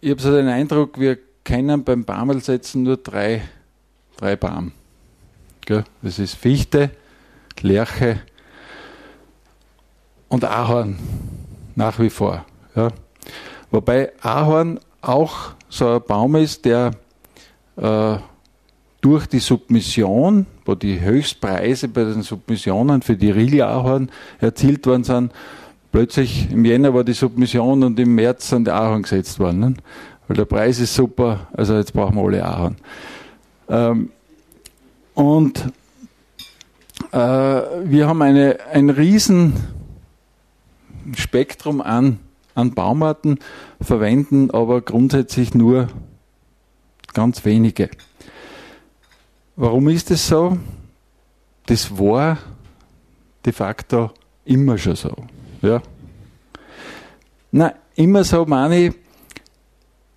Ich 0.00 0.10
habe 0.10 0.20
so 0.20 0.32
den 0.32 0.48
Eindruck, 0.48 0.98
wir 0.98 1.18
kennen 1.44 1.84
beim 1.84 2.04
Baumel-Setzen 2.04 2.82
nur 2.82 2.96
drei, 2.96 3.42
drei 4.16 4.36
Baum. 4.36 4.72
Das 6.02 6.18
ist 6.18 6.34
Fichte, 6.34 6.90
Lerche 7.60 8.20
und 10.28 10.44
Ahorn 10.44 10.98
nach 11.74 11.98
wie 11.98 12.10
vor. 12.10 12.44
Ja. 12.74 12.88
Wobei 13.70 14.12
Ahorn 14.20 14.80
auch 15.00 15.52
so 15.68 15.88
ein 15.88 16.02
Baum 16.06 16.36
ist, 16.36 16.64
der 16.64 16.92
äh, 17.76 18.16
durch 19.00 19.26
die 19.26 19.38
Submission, 19.38 20.46
wo 20.64 20.74
die 20.74 21.00
Höchstpreise 21.00 21.88
bei 21.88 22.04
den 22.04 22.22
Submissionen 22.22 23.02
für 23.02 23.16
die 23.16 23.30
Riegelahorn 23.30 24.10
erzielt 24.40 24.86
worden 24.86 25.04
sind, 25.04 25.32
plötzlich 25.90 26.50
im 26.50 26.64
Jänner 26.64 26.94
war 26.94 27.04
die 27.04 27.12
Submission 27.12 27.82
und 27.82 27.98
im 27.98 28.14
März 28.14 28.50
sind 28.50 28.66
die 28.66 28.70
Ahorn 28.70 29.02
gesetzt 29.02 29.38
worden. 29.38 29.78
Weil 30.32 30.36
der 30.38 30.44
Preis 30.46 30.78
ist 30.78 30.94
super, 30.94 31.46
also 31.52 31.76
jetzt 31.76 31.92
brauchen 31.92 32.16
wir 32.16 32.24
alle 32.24 32.42
Ahorn. 32.42 32.76
Ähm, 33.68 34.10
und 35.12 35.70
äh, 37.12 37.18
wir 37.18 38.08
haben 38.08 38.22
eine, 38.22 38.58
ein 38.72 38.88
riesen 38.88 39.52
Spektrum 41.14 41.82
an 41.82 42.18
an 42.54 42.72
Baumarten 42.72 43.40
verwenden, 43.78 44.50
aber 44.52 44.80
grundsätzlich 44.80 45.52
nur 45.52 45.88
ganz 47.12 47.44
wenige. 47.44 47.90
Warum 49.54 49.90
ist 49.90 50.10
es 50.10 50.26
so? 50.26 50.56
Das 51.66 51.98
war 51.98 52.38
de 53.44 53.52
facto 53.52 54.12
immer 54.46 54.78
schon 54.78 54.96
so. 54.96 55.14
Ja. 55.60 55.82
Na, 57.50 57.74
immer 57.96 58.24
so 58.24 58.46
meine 58.46 58.86
ich, 58.86 59.01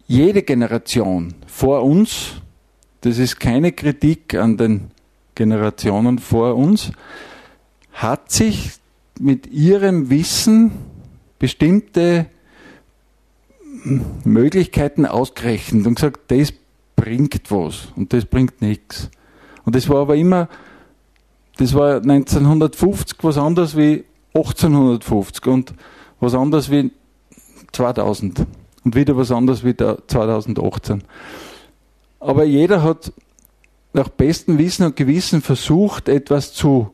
jede 0.07 0.43
Generation 0.43 1.33
vor 1.47 1.83
uns, 1.83 2.33
das 3.01 3.17
ist 3.17 3.39
keine 3.39 3.71
Kritik 3.71 4.35
an 4.35 4.57
den 4.57 4.91
Generationen 5.35 6.19
vor 6.19 6.55
uns, 6.55 6.91
hat 7.91 8.31
sich 8.31 8.73
mit 9.19 9.47
ihrem 9.47 10.09
Wissen 10.09 10.71
bestimmte 11.39 12.27
Möglichkeiten 14.23 15.05
ausgerechnet 15.05 15.85
und 15.85 15.95
gesagt, 15.95 16.31
das 16.31 16.53
bringt 16.95 17.51
was 17.51 17.89
und 17.95 18.13
das 18.13 18.25
bringt 18.25 18.61
nichts. 18.61 19.09
Und 19.63 19.75
das 19.75 19.89
war 19.89 20.01
aber 20.01 20.15
immer, 20.15 20.47
das 21.57 21.73
war 21.73 21.95
1950 21.97 23.17
was 23.21 23.37
anderes 23.37 23.77
wie 23.77 24.03
1850 24.33 25.47
und 25.47 25.73
was 26.19 26.33
anderes 26.33 26.69
wie 26.69 26.91
2000 27.71 28.45
und 28.85 28.95
wieder 28.95 29.17
was 29.17 29.31
anderes 29.31 29.65
wie 29.65 29.75
2018. 29.75 31.03
Aber 32.19 32.45
jeder 32.45 32.83
hat 32.83 33.11
nach 33.93 34.09
bestem 34.09 34.57
Wissen 34.57 34.85
und 34.85 34.95
Gewissen 34.95 35.41
versucht, 35.41 36.07
etwas 36.07 36.53
zu 36.53 36.91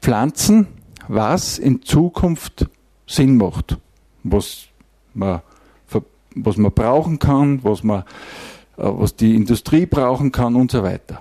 pflanzen, 0.00 0.66
was 1.06 1.58
in 1.58 1.82
Zukunft 1.82 2.68
Sinn 3.06 3.36
macht, 3.36 3.78
was 4.22 4.66
man, 5.14 5.40
was 6.34 6.56
man 6.56 6.72
brauchen 6.72 7.18
kann, 7.18 7.64
was, 7.64 7.82
man, 7.82 8.00
äh, 8.76 8.84
was 8.84 9.16
die 9.16 9.34
Industrie 9.34 9.86
brauchen 9.86 10.32
kann 10.32 10.54
und 10.56 10.70
so 10.70 10.82
weiter. 10.82 11.20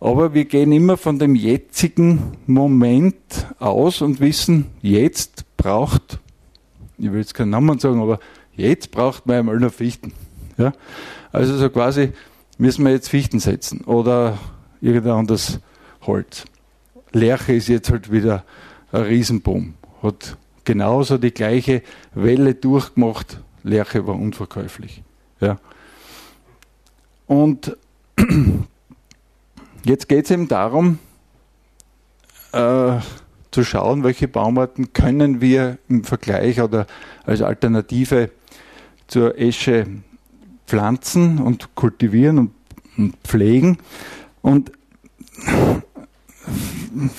Aber 0.00 0.34
wir 0.34 0.44
gehen 0.44 0.70
immer 0.72 0.96
von 0.96 1.18
dem 1.18 1.34
jetzigen 1.34 2.36
Moment 2.46 3.46
aus 3.58 4.02
und 4.02 4.20
wissen, 4.20 4.66
jetzt 4.82 5.44
braucht, 5.56 6.20
ich 6.98 7.10
will 7.10 7.20
jetzt 7.20 7.34
keinen 7.34 7.50
Namen 7.50 7.78
sagen, 7.78 8.00
aber 8.00 8.18
jetzt 8.56 8.90
braucht 8.90 9.26
man 9.26 9.36
einmal 9.36 9.58
noch 9.58 9.72
Fichten. 9.72 10.12
Ja? 10.56 10.72
Also 11.32 11.56
so 11.56 11.70
quasi 11.70 12.12
müssen 12.58 12.84
wir 12.84 12.92
jetzt 12.92 13.08
Fichten 13.08 13.40
setzen 13.40 13.82
oder 13.82 14.38
irgendein 14.80 15.12
anderes 15.12 15.60
Holz. 16.02 16.44
Lerche 17.12 17.54
ist 17.54 17.68
jetzt 17.68 17.90
halt 17.90 18.10
wieder 18.10 18.44
ein 18.92 19.02
Riesenboom. 19.02 19.74
Hat 20.02 20.36
genauso 20.64 21.18
die 21.18 21.32
gleiche 21.32 21.82
Welle 22.14 22.54
durchgemacht. 22.54 23.40
Lerche 23.62 24.06
war 24.06 24.14
unverkäuflich. 24.14 25.02
Ja. 25.40 25.58
Und 27.26 27.76
jetzt 29.84 30.08
geht 30.08 30.26
es 30.26 30.30
eben 30.30 30.48
darum, 30.48 30.98
äh, 32.52 32.98
zu 33.50 33.64
schauen, 33.64 34.02
welche 34.02 34.28
Baumarten 34.28 34.92
können 34.92 35.40
wir 35.40 35.78
im 35.88 36.04
Vergleich 36.04 36.60
oder 36.60 36.86
als 37.24 37.40
Alternative 37.40 38.30
zur 39.06 39.38
Esche 39.38 39.86
pflanzen 40.66 41.38
und 41.38 41.74
kultivieren 41.74 42.50
und, 42.96 43.14
pflegen. 43.24 43.78
Und 44.42 44.72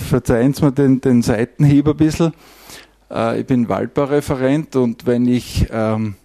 verzeihen 0.09 0.53
Sie 0.53 0.63
mir 0.63 0.71
den, 0.71 1.01
den 1.01 1.21
Seitenhieb 1.21 1.87
ein 1.87 1.97
bisschen. 1.97 2.33
Äh, 3.11 3.41
ich 3.41 3.45
bin 3.45 3.69
Waldbaureferent 3.69 4.75
und 4.75 5.05
wenn 5.05 5.27
ich 5.27 5.67
ähm, 5.71 6.15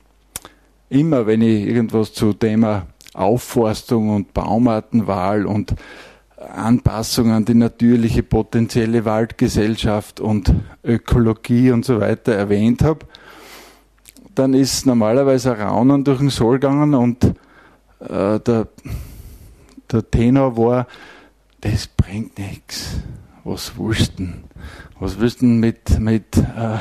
immer, 0.88 1.26
wenn 1.26 1.42
ich 1.42 1.66
irgendwas 1.66 2.12
zu 2.12 2.32
Thema 2.32 2.86
Aufforstung 3.14 4.10
und 4.10 4.34
Baumartenwahl 4.34 5.46
und 5.46 5.74
Anpassung 6.36 7.32
an 7.32 7.44
die 7.44 7.54
natürliche 7.54 8.22
potenzielle 8.22 9.04
Waldgesellschaft 9.04 10.20
und 10.20 10.54
Ökologie 10.82 11.70
und 11.70 11.84
so 11.84 12.00
weiter 12.00 12.32
erwähnt 12.32 12.82
habe, 12.82 13.06
dann 14.34 14.54
ist 14.54 14.86
normalerweise 14.86 15.54
ein 15.54 15.60
Raunen 15.60 16.04
durch 16.04 16.18
den 16.18 16.30
Soll 16.30 16.58
gegangen 16.58 16.94
und 16.94 17.24
äh, 18.00 18.40
der, 18.40 18.68
der 19.90 20.10
Tenor 20.10 20.56
war, 20.56 20.86
das 21.60 21.86
bringt 21.86 22.38
nichts. 22.38 22.96
Was 23.44 23.72
denn? 24.18 24.44
Was 24.98 25.16
denn 25.36 25.58
mit, 25.60 25.98
mit, 25.98 26.36
äh, 26.36 26.78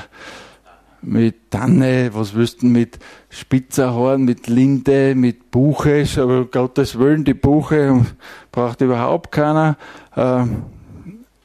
mit 1.02 1.52
Tanne, 1.52 2.10
was 2.14 2.34
denn 2.58 2.72
mit 2.72 3.00
Spitzerhorn, 3.30 4.24
mit 4.24 4.48
Linde, 4.48 5.16
mit 5.16 5.52
Buche? 5.52 6.06
Aber 6.18 6.46
Gottes 6.46 7.00
Willen, 7.00 7.24
die 7.24 7.34
Buche 7.34 8.06
braucht 8.52 8.82
überhaupt 8.82 9.32
keiner. 9.32 9.78
Äh, 10.16 10.46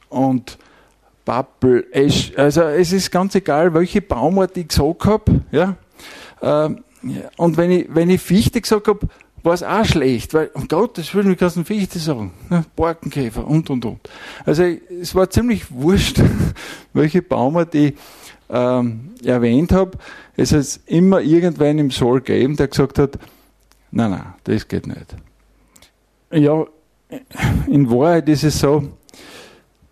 und 0.09 0.57
Pappel, 1.23 1.87
Esch, 1.91 2.33
also 2.37 2.61
es 2.61 2.91
ist 2.91 3.11
ganz 3.11 3.33
egal, 3.35 3.73
welche 3.73 4.01
Baumart 4.01 4.55
ich 4.57 4.67
gesagt 4.67 5.05
habe. 5.05 5.41
Ja? 5.51 5.75
Äh, 6.41 6.69
und 7.37 7.57
wenn 7.57 7.71
ich, 7.71 7.87
wenn 7.89 8.09
ich 8.09 8.21
Fichte 8.21 8.61
gesagt 8.61 8.87
habe, 8.87 9.07
war 9.43 9.53
es 9.53 9.61
auch 9.61 9.85
schlecht, 9.85 10.33
weil, 10.33 10.49
um 10.53 10.67
Gottes 10.67 11.13
Willen, 11.13 11.29
wie 11.29 11.35
kannst 11.35 11.55
du 11.55 11.63
Fichte 11.63 11.99
sagen? 11.99 12.31
Borkenkäfer 12.75 13.45
und, 13.45 13.69
und, 13.69 13.85
und. 13.85 13.99
Also, 14.43 14.63
es 14.63 15.13
war 15.13 15.29
ziemlich 15.29 15.71
wurscht, 15.71 16.19
welche 16.93 17.21
Baumart 17.21 17.75
ich 17.75 17.93
ähm, 18.49 19.11
erwähnt 19.23 19.71
habe. 19.71 19.97
Es 20.35 20.51
hat 20.51 20.79
immer 20.87 21.21
irgendwann 21.21 21.77
im 21.77 21.91
Soll 21.91 22.21
gegeben, 22.21 22.55
der 22.55 22.67
gesagt 22.67 22.97
hat, 22.97 23.19
nein, 23.91 24.11
nein, 24.11 24.33
das 24.43 24.67
geht 24.67 24.87
nicht. 24.87 25.15
Ja, 26.31 26.65
in 27.67 27.89
Wahrheit 27.89 28.27
ist 28.29 28.43
es 28.43 28.59
so, 28.59 28.89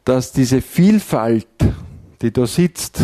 dass 0.04 0.32
diese 0.32 0.62
Vielfalt, 0.62 1.48
die 2.22 2.32
da 2.32 2.48
sitzt, 2.48 3.04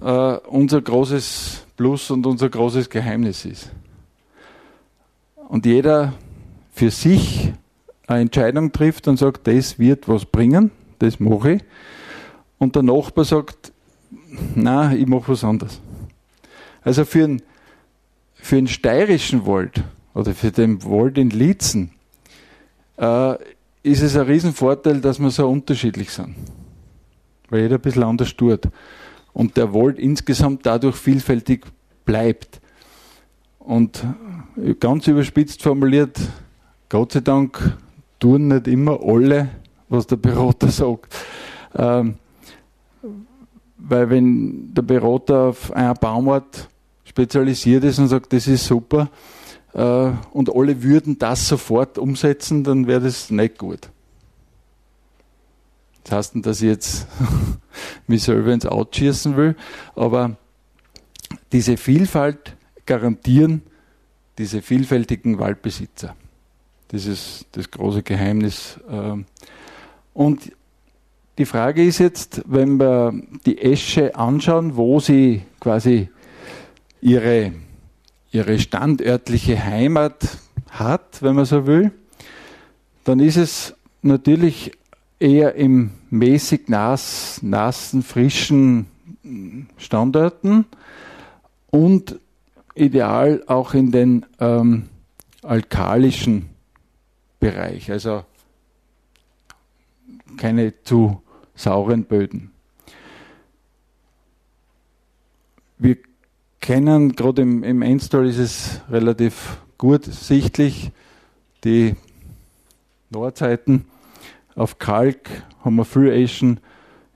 äh, 0.00 0.36
unser 0.48 0.80
großes 0.80 1.66
Plus 1.76 2.10
und 2.10 2.26
unser 2.26 2.48
großes 2.48 2.88
Geheimnis 2.88 3.44
ist 3.44 3.70
und 5.48 5.66
jeder 5.66 6.12
für 6.72 6.90
sich 6.90 7.52
eine 8.06 8.22
Entscheidung 8.22 8.72
trifft 8.72 9.08
und 9.08 9.16
sagt, 9.16 9.46
das 9.46 9.78
wird 9.78 10.08
was 10.08 10.24
bringen, 10.24 10.70
das 10.98 11.20
mache 11.20 11.54
ich. 11.54 11.64
Und 12.58 12.74
der 12.74 12.82
Nachbar 12.82 13.24
sagt, 13.24 13.72
na, 14.54 14.94
ich 14.94 15.06
mache 15.06 15.32
was 15.32 15.44
anderes. 15.44 15.80
Also 16.82 17.04
für 17.04 17.24
einen, 17.24 17.42
für 18.34 18.66
steirischen 18.66 19.46
Wald 19.46 19.82
oder 20.14 20.34
für 20.34 20.50
den 20.50 20.82
Wald 20.84 21.18
in 21.18 21.30
Lietzen 21.30 21.90
äh, 22.96 23.34
ist 23.82 24.02
es 24.02 24.16
ein 24.16 24.26
Riesenvorteil, 24.26 25.00
dass 25.00 25.18
wir 25.18 25.30
so 25.30 25.48
unterschiedlich 25.48 26.10
sind. 26.10 26.34
Weil 27.50 27.62
jeder 27.62 27.76
ein 27.76 27.80
bisschen 27.80 28.02
anders 28.02 28.34
tut. 28.34 28.62
Und 29.36 29.58
der 29.58 29.74
Wald 29.74 29.98
insgesamt 29.98 30.64
dadurch 30.64 30.96
vielfältig 30.96 31.66
bleibt. 32.06 32.58
Und 33.58 34.02
ganz 34.80 35.06
überspitzt 35.08 35.62
formuliert, 35.62 36.18
Gott 36.88 37.12
sei 37.12 37.20
Dank 37.20 37.76
tun 38.18 38.48
nicht 38.48 38.66
immer 38.66 38.98
alle, 39.04 39.50
was 39.90 40.06
der 40.06 40.16
Berater 40.16 40.68
sagt. 40.70 41.14
Ähm, 41.76 42.14
weil 43.76 44.08
wenn 44.08 44.72
der 44.72 44.80
Berater 44.80 45.48
auf 45.48 45.70
einer 45.70 45.92
Baumart 45.92 46.70
spezialisiert 47.04 47.84
ist 47.84 47.98
und 47.98 48.08
sagt, 48.08 48.32
das 48.32 48.48
ist 48.48 48.64
super, 48.64 49.10
äh, 49.74 50.12
und 50.32 50.48
alle 50.56 50.82
würden 50.82 51.18
das 51.18 51.46
sofort 51.46 51.98
umsetzen, 51.98 52.64
dann 52.64 52.86
wäre 52.86 53.02
das 53.02 53.30
nicht 53.30 53.58
gut. 53.58 53.90
Das 56.06 56.12
heißt 56.12 56.34
nicht, 56.36 56.46
dass 56.46 56.62
ich 56.62 56.68
jetzt 56.68 57.06
mich 58.06 58.22
selber 58.22 58.52
ins 58.52 58.66
Out 58.66 58.94
schießen 58.94 59.36
will, 59.36 59.56
aber 59.94 60.36
diese 61.52 61.76
Vielfalt 61.76 62.56
garantieren 62.86 63.62
diese 64.38 64.62
vielfältigen 64.62 65.38
Waldbesitzer. 65.38 66.14
Das 66.88 67.06
ist 67.06 67.46
das 67.52 67.70
große 67.70 68.02
Geheimnis. 68.02 68.78
Ähm. 68.88 69.24
Und 70.14 70.52
die 71.38 71.46
Frage 71.46 71.84
ist 71.84 71.98
jetzt, 71.98 72.42
wenn 72.46 72.78
wir 72.78 73.12
die 73.44 73.58
Esche 73.58 74.14
anschauen, 74.14 74.76
wo 74.76 75.00
sie 75.00 75.42
quasi 75.60 76.08
ihre, 77.00 77.52
ihre 78.30 78.58
standörtliche 78.58 79.62
Heimat 79.62 80.38
hat, 80.70 81.22
wenn 81.22 81.34
man 81.34 81.44
so 81.44 81.66
will, 81.66 81.92
dann 83.04 83.20
ist 83.20 83.36
es 83.36 83.74
natürlich 84.02 84.72
eher 85.18 85.54
im 85.54 85.90
mäßig 86.10 86.68
nass, 86.68 87.40
nassen, 87.42 88.02
frischen 88.02 88.86
Standorten 89.76 90.66
und 91.70 92.18
ideal 92.74 93.42
auch 93.46 93.74
in 93.74 93.90
den 93.90 94.26
ähm, 94.40 94.88
alkalischen 95.42 96.50
Bereich, 97.40 97.90
also 97.90 98.24
keine 100.36 100.82
zu 100.82 101.22
sauren 101.54 102.04
Böden. 102.04 102.52
wir 105.78 105.96
kennen, 106.60 107.14
gerade 107.14 107.42
im, 107.42 107.62
im 107.62 107.82
Endstall 107.82 108.26
ist 108.26 108.38
es 108.38 108.80
relativ 108.90 109.58
gut 109.78 110.04
sichtlich, 110.04 110.90
die 111.64 111.96
Nordseiten. 113.10 113.86
Auf 114.56 114.78
Kalk 114.78 115.28
haben 115.62 115.76
wir 115.76 115.84
viel 115.84 116.10
Eschen, 116.10 116.60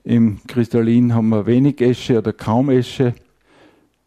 im 0.03 0.39
Kristallin 0.45 1.15
haben 1.15 1.29
wir 1.29 1.47
wenig 1.47 1.81
Esche 1.81 2.19
oder 2.19 2.33
kaum 2.33 2.69
Esche. 2.69 3.15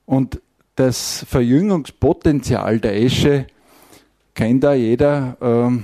Und 0.07 0.41
das 0.77 1.27
Verjüngungspotenzial 1.29 2.79
der 2.79 3.03
Esche 3.03 3.49
kennt 4.35 4.63
da 4.63 4.75
jeder. 4.75 5.37
Ähm, 5.41 5.83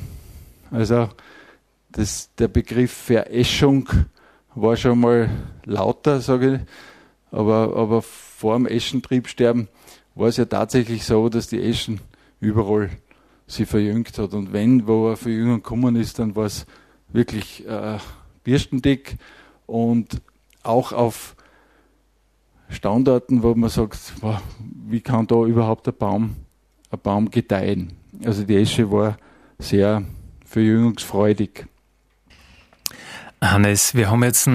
also 0.70 1.08
das, 1.90 2.30
der 2.38 2.46
Begriff 2.46 2.92
Veräschung 2.92 3.88
war 4.54 4.76
schon 4.76 5.00
mal 5.00 5.28
lauter, 5.64 6.20
sage 6.20 6.54
ich. 6.54 6.60
Aber, 7.36 7.76
aber 7.76 8.00
vor 8.02 8.54
dem 8.54 8.66
Eschentriebsterben 8.66 9.66
war 10.14 10.28
es 10.28 10.36
ja 10.36 10.44
tatsächlich 10.44 11.04
so, 11.04 11.28
dass 11.28 11.48
die 11.48 11.60
Eschen 11.60 12.00
überall 12.38 12.90
sie 13.48 13.66
verjüngt 13.66 14.18
hat. 14.18 14.34
Und 14.34 14.52
wenn 14.52 14.86
wo 14.86 15.08
eine 15.08 15.16
Verjüngung 15.16 15.56
gekommen 15.56 15.96
ist, 15.96 16.20
dann 16.20 16.36
war 16.36 16.46
es 16.46 16.64
wirklich 17.12 17.66
äh, 17.66 17.98
birstendick 18.44 19.16
und 19.66 20.20
auch 20.62 20.92
auf 20.92 21.36
Standorten, 22.68 23.42
wo 23.42 23.54
man 23.54 23.70
sagt, 23.70 23.98
wie 24.86 25.00
kann 25.00 25.26
da 25.26 25.44
überhaupt 25.44 25.88
ein 25.88 25.94
Baum, 25.96 26.36
ein 26.90 27.00
Baum 27.02 27.30
gedeihen? 27.30 27.92
Also 28.24 28.44
die 28.44 28.56
Esche 28.56 28.90
war 28.90 29.16
sehr 29.58 30.02
verjüngungsfreudig. 30.44 31.66
Hannes, 33.42 33.94
wir 33.94 34.10
haben 34.10 34.22
jetzt 34.22 34.48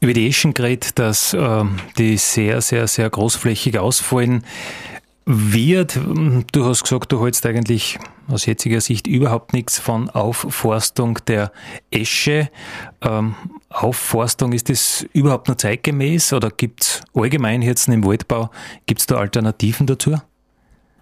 über 0.00 0.12
die 0.12 0.28
Eschen 0.28 0.52
geredet, 0.52 0.98
dass 0.98 1.34
äh, 1.34 1.64
die 1.98 2.16
sehr, 2.16 2.60
sehr, 2.60 2.88
sehr 2.88 3.08
großflächig 3.08 3.78
ausfallen 3.78 4.44
wird. 5.30 6.00
Du 6.52 6.64
hast 6.64 6.84
gesagt, 6.84 7.12
du 7.12 7.22
hältst 7.22 7.44
eigentlich 7.44 7.98
aus 8.28 8.46
jetziger 8.46 8.80
Sicht 8.80 9.06
überhaupt 9.06 9.52
nichts 9.52 9.78
von 9.78 10.08
Aufforstung 10.08 11.18
der 11.26 11.52
Esche. 11.90 12.48
Ähm, 13.02 13.34
Aufforstung, 13.68 14.52
ist 14.52 14.70
das 14.70 15.04
überhaupt 15.12 15.48
noch 15.48 15.56
zeitgemäß 15.56 16.32
oder 16.32 16.50
gibt 16.50 16.82
es 16.82 17.02
allgemein 17.12 17.60
jetzt 17.60 17.88
im 17.88 18.04
Waldbau, 18.04 18.50
gibt 18.86 19.00
es 19.00 19.06
da 19.06 19.16
Alternativen 19.16 19.86
dazu? 19.86 20.16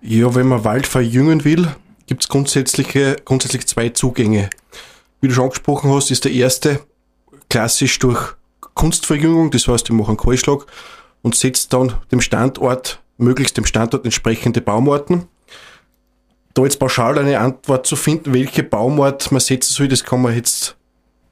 Ja, 0.02 0.34
wenn 0.34 0.48
man 0.48 0.64
Wald 0.64 0.88
verjüngen 0.88 1.44
will, 1.44 1.68
gibt 2.06 2.24
es 2.24 2.28
grundsätzlich, 2.28 2.88
zwei 3.66 3.90
Zugänge. 3.90 4.50
Wie 5.20 5.28
du 5.28 5.34
schon 5.34 5.44
angesprochen 5.44 5.92
hast, 5.92 6.10
ist 6.10 6.24
der 6.24 6.32
erste 6.32 6.80
klassisch 7.48 7.96
durch 8.00 8.34
Kunstverjüngung, 8.74 9.52
das 9.52 9.68
heißt, 9.68 9.88
wir 9.88 9.96
machen 9.96 10.16
Kahlschlag 10.16 10.66
und 11.22 11.36
setzt 11.36 11.72
dann 11.72 11.94
dem 12.10 12.20
Standort, 12.20 13.00
möglichst 13.18 13.56
dem 13.56 13.64
Standort 13.64 14.04
entsprechende 14.04 14.60
Baumarten. 14.60 15.26
Da 16.54 16.62
jetzt 16.62 16.78
pauschal 16.78 17.18
eine 17.18 17.38
Antwort 17.38 17.86
zu 17.86 17.96
finden, 17.96 18.32
welche 18.32 18.62
Baumart 18.62 19.30
man 19.30 19.40
setzen 19.40 19.72
soll, 19.72 19.88
das 19.88 20.04
kann 20.04 20.22
man 20.22 20.34
jetzt 20.34 20.76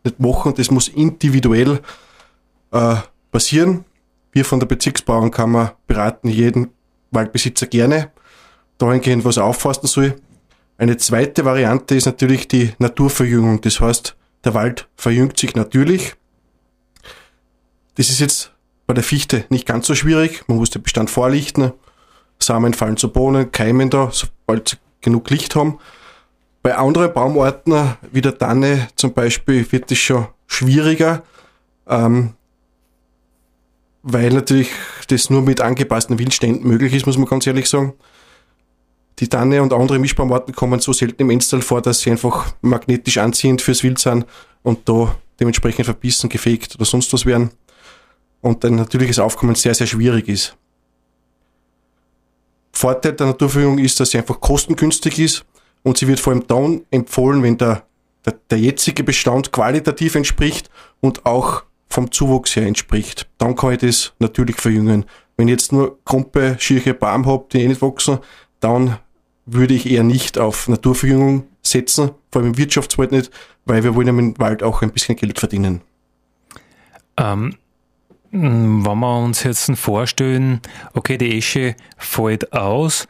nicht 0.05 0.21
machen, 0.21 0.55
das 0.55 0.71
muss 0.71 0.89
individuell 0.89 1.81
äh, 2.73 2.97
passieren. 3.31 3.85
Wir 4.33 4.45
von 4.45 4.61
der 4.61 4.67
Bezirksbauernkammer 4.67 5.77
beraten 5.87 6.29
jeden 6.29 6.71
Waldbesitzer 7.11 7.67
gerne, 7.67 8.11
dahingehend, 8.79 9.25
was 9.25 9.37
er 9.37 9.45
auffassen 9.45 9.87
soll. 9.87 10.17
Eine 10.77 10.97
zweite 10.97 11.45
Variante 11.45 11.95
ist 11.95 12.07
natürlich 12.07 12.49
die 12.49 12.73
Naturverjüngung. 12.79 13.61
Das 13.61 13.81
heißt, 13.81 14.17
der 14.45 14.55
Wald 14.55 14.89
verjüngt 14.97 15.39
sich 15.39 15.55
natürlich. 15.55 16.17
Das 17.95 18.11
ist 18.11 18.19
jetzt 18.19 18.54
bei 18.87 18.95
der 18.95 19.05
Fichte 19.05 19.45
nicht 19.49 19.67
ganz 19.67 19.87
so 19.87 19.95
schwierig. 19.95 20.45
Man 20.47 20.59
muss 20.59 20.71
den 20.71 20.83
Bestand 20.83 21.11
vorlichten. 21.11 21.73
Samen 22.39 22.75
fallen 22.75 22.97
zu 22.97 23.11
Bohnen, 23.11 23.53
keimen 23.53 23.91
da, 23.91 24.11
sobald 24.13 24.69
sie 24.69 24.77
genug 25.01 25.31
Licht 25.31 25.55
haben. 25.55 25.79
Bei 26.63 26.77
anderen 26.77 27.13
Baumarten, 27.13 27.97
wie 28.11 28.21
der 28.21 28.39
Tanne 28.39 28.89
zum 28.97 29.13
Beispiel, 29.13 29.71
wird 29.71 29.91
es 29.93 29.99
schon 29.99 30.27
schwieriger, 30.47 31.23
ähm, 31.87 32.35
weil 34.03 34.31
natürlich 34.31 34.71
das 35.09 35.31
nur 35.31 35.43
mit 35.43 35.61
angepassten 35.61 36.19
Wildständen 36.19 36.67
möglich 36.67 36.95
ist, 36.95 37.07
muss 37.07 37.19
man 37.19 37.29
ganz 37.29 37.47
ehrlich 37.47 37.69
sagen. 37.69 37.95
Die 39.19 39.29
Tanne 39.29 39.63
und 39.63 39.73
andere 39.73 39.99
Mischbaumarten 39.99 40.55
kommen 40.55 40.81
so 40.81 40.93
selten 40.93 41.23
im 41.23 41.31
Enstall 41.31 41.63
vor, 41.63 41.81
dass 41.81 42.01
sie 42.01 42.11
einfach 42.11 42.53
magnetisch 42.63 43.19
anziehend 43.19 43.63
fürs 43.63 43.83
Wild 43.83 43.99
sind 43.99 44.27
und 44.63 44.89
da 44.89 45.15
dementsprechend 45.39 45.85
verbissen, 45.85 46.29
gefegt 46.29 46.75
oder 46.75 46.85
sonst 46.85 47.13
was 47.13 47.27
werden. 47.27 47.51
Und 48.45 48.63
dann 48.63 48.75
natürliches 48.75 49.19
Aufkommen 49.19 49.55
sehr, 49.55 49.73
sehr 49.73 49.87
schwierig 49.87 50.29
ist. 50.29 50.55
Vorteil 52.73 53.15
der 53.15 53.29
Naturverjüngung 53.29 53.79
ist, 53.79 53.99
dass 53.99 54.11
sie 54.11 54.19
einfach 54.19 54.39
kostengünstig 54.39 55.19
ist 55.19 55.47
und 55.83 55.97
sie 55.97 56.07
wird 56.09 56.21
vor 56.21 56.35
allem 56.35 56.47
dann 56.47 56.83
empfohlen, 56.91 57.43
wenn 57.43 57.57
der, 57.57 57.85
der, 58.27 58.35
der 58.51 58.59
jetzige 58.59 59.03
Bestand 59.03 59.51
qualitativ 59.51 60.15
entspricht 60.15 60.69
und 61.01 61.25
auch 61.25 61.63
vom 61.89 62.13
Zuwachs 62.13 62.55
her 62.55 62.67
entspricht. 62.67 63.27
Dann 63.39 63.57
kann 63.57 63.73
ich 63.73 63.79
das 63.79 64.13
natürlich 64.19 64.57
verjüngen. 64.57 65.07
Wenn 65.39 65.49
ich 65.49 65.53
jetzt 65.53 65.73
nur 65.73 65.99
Krumpe, 66.05 66.57
schierige 66.59 66.93
Baum 66.93 67.25
habe, 67.25 67.47
die 67.51 67.63
eh 67.63 67.69
nicht 67.69 67.81
wachsen, 67.81 68.19
dann 68.61 68.99
würde 69.47 69.73
ich 69.73 69.91
eher 69.91 70.03
nicht 70.03 70.37
auf 70.37 70.69
Naturverjüngung 70.69 71.47
setzen, 71.63 72.11
vor 72.31 72.43
allem 72.43 72.51
im 72.51 72.59
Wirtschaftswald 72.59 73.11
nicht, 73.11 73.31
weil 73.65 73.85
wir 73.85 73.95
wollen 73.95 74.09
ja 74.09 74.13
mit 74.13 74.37
dem 74.37 74.39
Wald 74.39 74.63
auch 74.63 74.83
ein 74.83 74.91
bisschen 74.91 75.17
Geld 75.17 75.39
verdienen. 75.39 75.81
Ähm, 77.17 77.57
wenn 78.35 78.99
wir 78.99 79.19
uns 79.19 79.45
jetzt 79.45 79.71
vorstellen, 79.77 80.61
okay, 80.93 81.17
die 81.17 81.39
Esche 81.39 81.77
fällt 81.97 82.53
aus, 82.53 83.07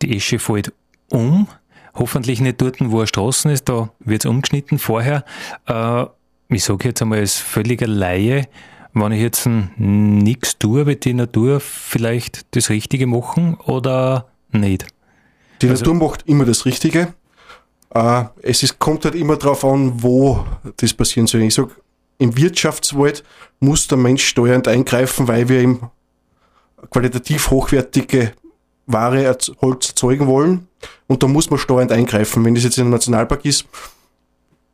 die 0.00 0.16
Esche 0.16 0.38
fällt 0.38 0.72
um, 1.10 1.46
hoffentlich 1.94 2.40
nicht 2.40 2.60
dort, 2.60 2.76
wo 2.80 2.98
eine 2.98 3.06
Straße 3.06 3.50
ist, 3.52 3.68
da 3.68 3.90
wird 4.00 4.24
es 4.24 4.30
umgeschnitten 4.30 4.78
vorher. 4.78 5.24
Äh, 5.66 6.06
ich 6.48 6.64
sage 6.64 6.88
jetzt 6.88 7.02
einmal 7.02 7.18
als 7.18 7.36
völliger 7.36 7.86
Laie, 7.86 8.48
wenn 8.94 9.12
ich 9.12 9.20
jetzt 9.20 9.46
nichts 9.46 10.58
tue, 10.58 10.86
wird 10.86 11.04
die 11.04 11.12
Natur 11.12 11.60
vielleicht 11.60 12.46
das 12.56 12.70
Richtige 12.70 13.06
machen 13.06 13.56
oder 13.66 14.26
nicht? 14.52 14.86
Die 15.60 15.68
also, 15.68 15.84
Natur 15.84 16.08
macht 16.08 16.22
immer 16.26 16.46
das 16.46 16.64
Richtige. 16.64 17.12
Äh, 17.90 18.24
es 18.40 18.62
ist, 18.62 18.78
kommt 18.78 19.04
halt 19.04 19.16
immer 19.16 19.36
darauf 19.36 19.66
an, 19.66 20.02
wo 20.02 20.46
das 20.78 20.94
passieren 20.94 21.26
soll. 21.26 21.42
Ich 21.42 21.54
sage, 21.54 21.72
im 22.18 22.36
Wirtschaftswald 22.36 23.24
muss 23.60 23.88
der 23.88 23.98
Mensch 23.98 24.24
steuernd 24.24 24.68
eingreifen, 24.68 25.28
weil 25.28 25.48
wir 25.48 25.60
ihm 25.60 25.80
qualitativ 26.90 27.50
hochwertige 27.50 28.32
Ware, 28.86 29.36
Holz 29.60 29.88
erzeugen 29.88 30.26
wollen. 30.26 30.68
Und 31.06 31.22
da 31.22 31.26
muss 31.26 31.50
man 31.50 31.58
steuernd 31.58 31.92
eingreifen. 31.92 32.44
Wenn 32.44 32.54
das 32.54 32.64
jetzt 32.64 32.78
in 32.78 32.82
einem 32.82 32.92
Nationalpark 32.92 33.44
ist, 33.44 33.66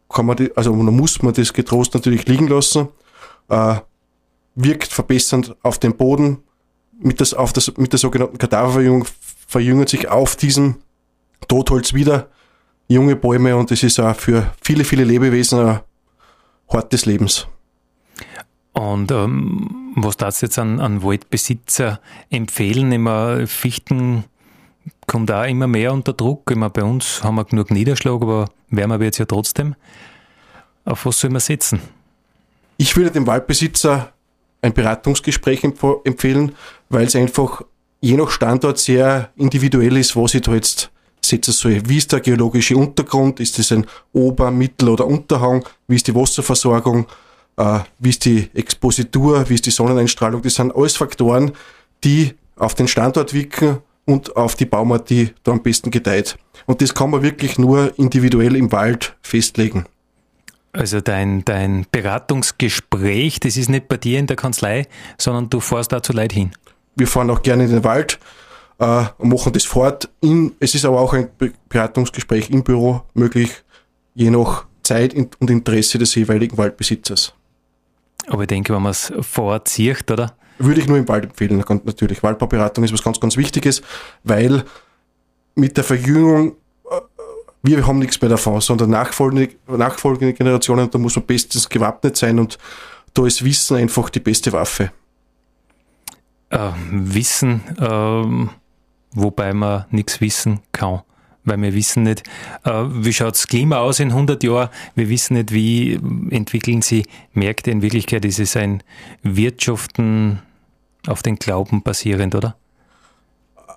kann 0.08 0.26
man 0.26 0.36
die, 0.36 0.54
also 0.56 0.72
muss 0.74 1.22
man 1.22 1.32
das 1.32 1.52
getrost 1.52 1.94
natürlich 1.94 2.26
liegen 2.26 2.48
lassen. 2.48 2.88
Äh, 3.48 3.76
wirkt 4.54 4.92
verbessernd 4.92 5.56
auf 5.62 5.78
den 5.78 5.96
Boden. 5.96 6.42
Mit, 6.98 7.20
das, 7.20 7.34
auf 7.34 7.52
das, 7.52 7.76
mit 7.78 7.92
der 7.92 7.98
sogenannten 7.98 8.38
Kadaververjüngung 8.38 9.06
verjüngen 9.46 9.86
sich 9.86 10.08
auf 10.08 10.36
diesem 10.36 10.76
Totholz 11.48 11.94
wieder 11.94 12.28
junge 12.88 13.16
Bäume 13.16 13.56
und 13.56 13.70
es 13.70 13.82
ist 13.82 13.98
auch 13.98 14.14
für 14.14 14.52
viele, 14.60 14.84
viele 14.84 15.04
Lebewesen 15.04 15.58
ein 15.58 15.80
Hort 16.72 16.92
des 16.92 17.06
Lebens. 17.06 17.46
Und 18.72 19.10
ähm, 19.10 19.92
was 19.96 20.16
darfst 20.16 20.42
du 20.42 20.46
jetzt 20.46 20.58
an, 20.58 20.80
an 20.80 21.02
Waldbesitzer 21.02 22.00
empfehlen? 22.30 22.92
Immer 22.92 23.46
Fichten 23.46 24.24
kommt 25.06 25.30
da 25.30 25.44
immer 25.44 25.66
mehr 25.66 25.92
unter 25.92 26.12
Druck. 26.12 26.50
Immer 26.50 26.70
bei 26.70 26.82
uns 26.82 27.22
haben 27.22 27.34
wir 27.34 27.44
genug 27.44 27.70
Niederschlag, 27.70 28.22
aber 28.22 28.48
wärmer 28.68 29.00
wird 29.00 29.14
es 29.14 29.18
ja 29.18 29.26
trotzdem. 29.26 29.74
Auf 30.84 31.06
was 31.06 31.20
soll 31.20 31.30
man 31.30 31.40
setzen? 31.40 31.80
Ich 32.78 32.96
würde 32.96 33.10
dem 33.10 33.26
Waldbesitzer 33.26 34.12
ein 34.62 34.72
Beratungsgespräch 34.72 35.62
empfehlen, 35.64 36.54
weil 36.88 37.06
es 37.06 37.16
einfach 37.16 37.62
je 38.00 38.16
nach 38.16 38.30
Standort 38.30 38.78
sehr 38.78 39.30
individuell 39.36 39.96
ist, 39.96 40.16
was 40.16 40.34
ich 40.34 40.42
da 40.42 40.54
jetzt 40.54 40.90
setzen 41.24 41.52
soll. 41.52 41.82
Wie 41.86 41.98
ist 41.98 42.12
der 42.12 42.20
geologische 42.20 42.76
Untergrund? 42.76 43.40
Ist 43.40 43.58
das 43.58 43.72
ein 43.72 43.86
Ober-, 44.12 44.50
Mittel- 44.50 44.88
oder 44.88 45.06
Unterhang? 45.06 45.64
Wie 45.86 45.96
ist 45.96 46.06
die 46.06 46.14
Wasserversorgung? 46.14 47.06
Äh, 47.56 47.80
wie 47.98 48.10
ist 48.10 48.24
die 48.24 48.50
Expositur? 48.54 49.48
Wie 49.48 49.54
ist 49.54 49.66
die 49.66 49.70
Sonneneinstrahlung? 49.70 50.42
Das 50.42 50.54
sind 50.54 50.74
alles 50.74 50.96
Faktoren, 50.96 51.52
die 52.04 52.34
auf 52.56 52.74
den 52.74 52.88
Standort 52.88 53.34
wirken 53.34 53.78
und 54.04 54.36
auf 54.36 54.56
die 54.56 54.66
Baumart, 54.66 55.10
die 55.10 55.30
da 55.44 55.52
am 55.52 55.62
besten 55.62 55.90
gedeiht. 55.90 56.36
Und 56.66 56.82
das 56.82 56.94
kann 56.94 57.10
man 57.10 57.22
wirklich 57.22 57.58
nur 57.58 57.96
individuell 57.98 58.56
im 58.56 58.72
Wald 58.72 59.16
festlegen. 59.22 59.86
Also 60.72 61.00
dein, 61.00 61.44
dein 61.44 61.86
Beratungsgespräch, 61.92 63.40
das 63.40 63.56
ist 63.56 63.68
nicht 63.68 63.88
bei 63.88 63.98
dir 63.98 64.18
in 64.18 64.26
der 64.26 64.36
Kanzlei, 64.36 64.86
sondern 65.18 65.50
du 65.50 65.60
fährst 65.60 65.92
da 65.92 66.02
zu 66.02 66.12
Leid 66.14 66.32
hin 66.32 66.52
wir 66.94 67.06
fahren 67.06 67.30
auch 67.30 67.42
gerne 67.42 67.64
in 67.64 67.70
den 67.70 67.84
Wald 67.84 68.18
äh, 68.82 69.04
und 69.18 69.28
machen 69.28 69.52
das 69.52 69.64
fort. 69.64 70.08
In, 70.20 70.52
es 70.58 70.74
ist 70.74 70.84
aber 70.84 71.00
auch 71.00 71.12
ein 71.12 71.28
Beratungsgespräch 71.68 72.50
im 72.50 72.64
Büro 72.64 73.02
möglich, 73.14 73.50
je 74.14 74.30
nach 74.30 74.66
Zeit 74.82 75.14
und 75.14 75.50
Interesse 75.50 75.98
des 75.98 76.14
jeweiligen 76.16 76.58
Waldbesitzers. 76.58 77.32
Aber 78.26 78.42
ich 78.42 78.48
denke, 78.48 78.74
wenn 78.74 78.82
man 78.82 78.90
es 78.90 79.12
vor 79.20 79.44
Ort 79.44 79.68
sieht, 79.68 80.10
oder? 80.10 80.34
Würde 80.58 80.80
ich 80.80 80.88
nur 80.88 80.98
im 80.98 81.08
Wald 81.08 81.24
empfehlen, 81.24 81.64
natürlich. 81.84 82.22
Waldbauberatung 82.22 82.84
ist 82.84 82.92
was 82.92 83.02
ganz, 83.02 83.20
ganz 83.20 83.36
Wichtiges, 83.36 83.82
weil 84.24 84.64
mit 85.54 85.76
der 85.76 85.84
Verjüngung, 85.84 86.56
äh, 86.90 87.00
wir 87.62 87.86
haben 87.86 88.00
nichts 88.00 88.20
mehr 88.20 88.30
davon, 88.30 88.60
sondern 88.60 88.90
nachfolgende, 88.90 89.50
nachfolgende 89.68 90.34
Generationen, 90.34 90.90
da 90.90 90.98
muss 90.98 91.16
man 91.16 91.24
bestens 91.24 91.68
gewappnet 91.68 92.16
sein 92.16 92.38
und 92.38 92.58
da 93.14 93.26
ist 93.26 93.44
Wissen 93.44 93.76
einfach 93.76 94.10
die 94.10 94.20
beste 94.20 94.52
Waffe. 94.52 94.90
Äh, 96.50 96.70
wissen, 96.90 97.62
äh, 97.78 98.61
wobei 99.12 99.52
man 99.52 99.86
nichts 99.90 100.20
wissen 100.20 100.60
kann 100.72 101.02
weil 101.44 101.60
wir 101.60 101.74
wissen 101.74 102.04
nicht, 102.04 102.22
äh, 102.64 102.84
wie 102.86 103.12
schaut 103.12 103.34
das 103.34 103.48
Klima 103.48 103.78
aus 103.78 104.00
in 104.00 104.10
100 104.10 104.42
Jahren, 104.42 104.68
wir 104.94 105.08
wissen 105.08 105.34
nicht, 105.34 105.52
wie 105.52 105.94
entwickeln 106.30 106.82
sich 106.82 107.06
Märkte. 107.32 107.70
In 107.70 107.82
Wirklichkeit 107.82 108.24
ist 108.24 108.38
es 108.38 108.56
ein 108.56 108.82
Wirtschaften 109.22 110.40
auf 111.06 111.22
den 111.22 111.36
Glauben 111.36 111.82
basierend, 111.82 112.34
oder? 112.34 112.56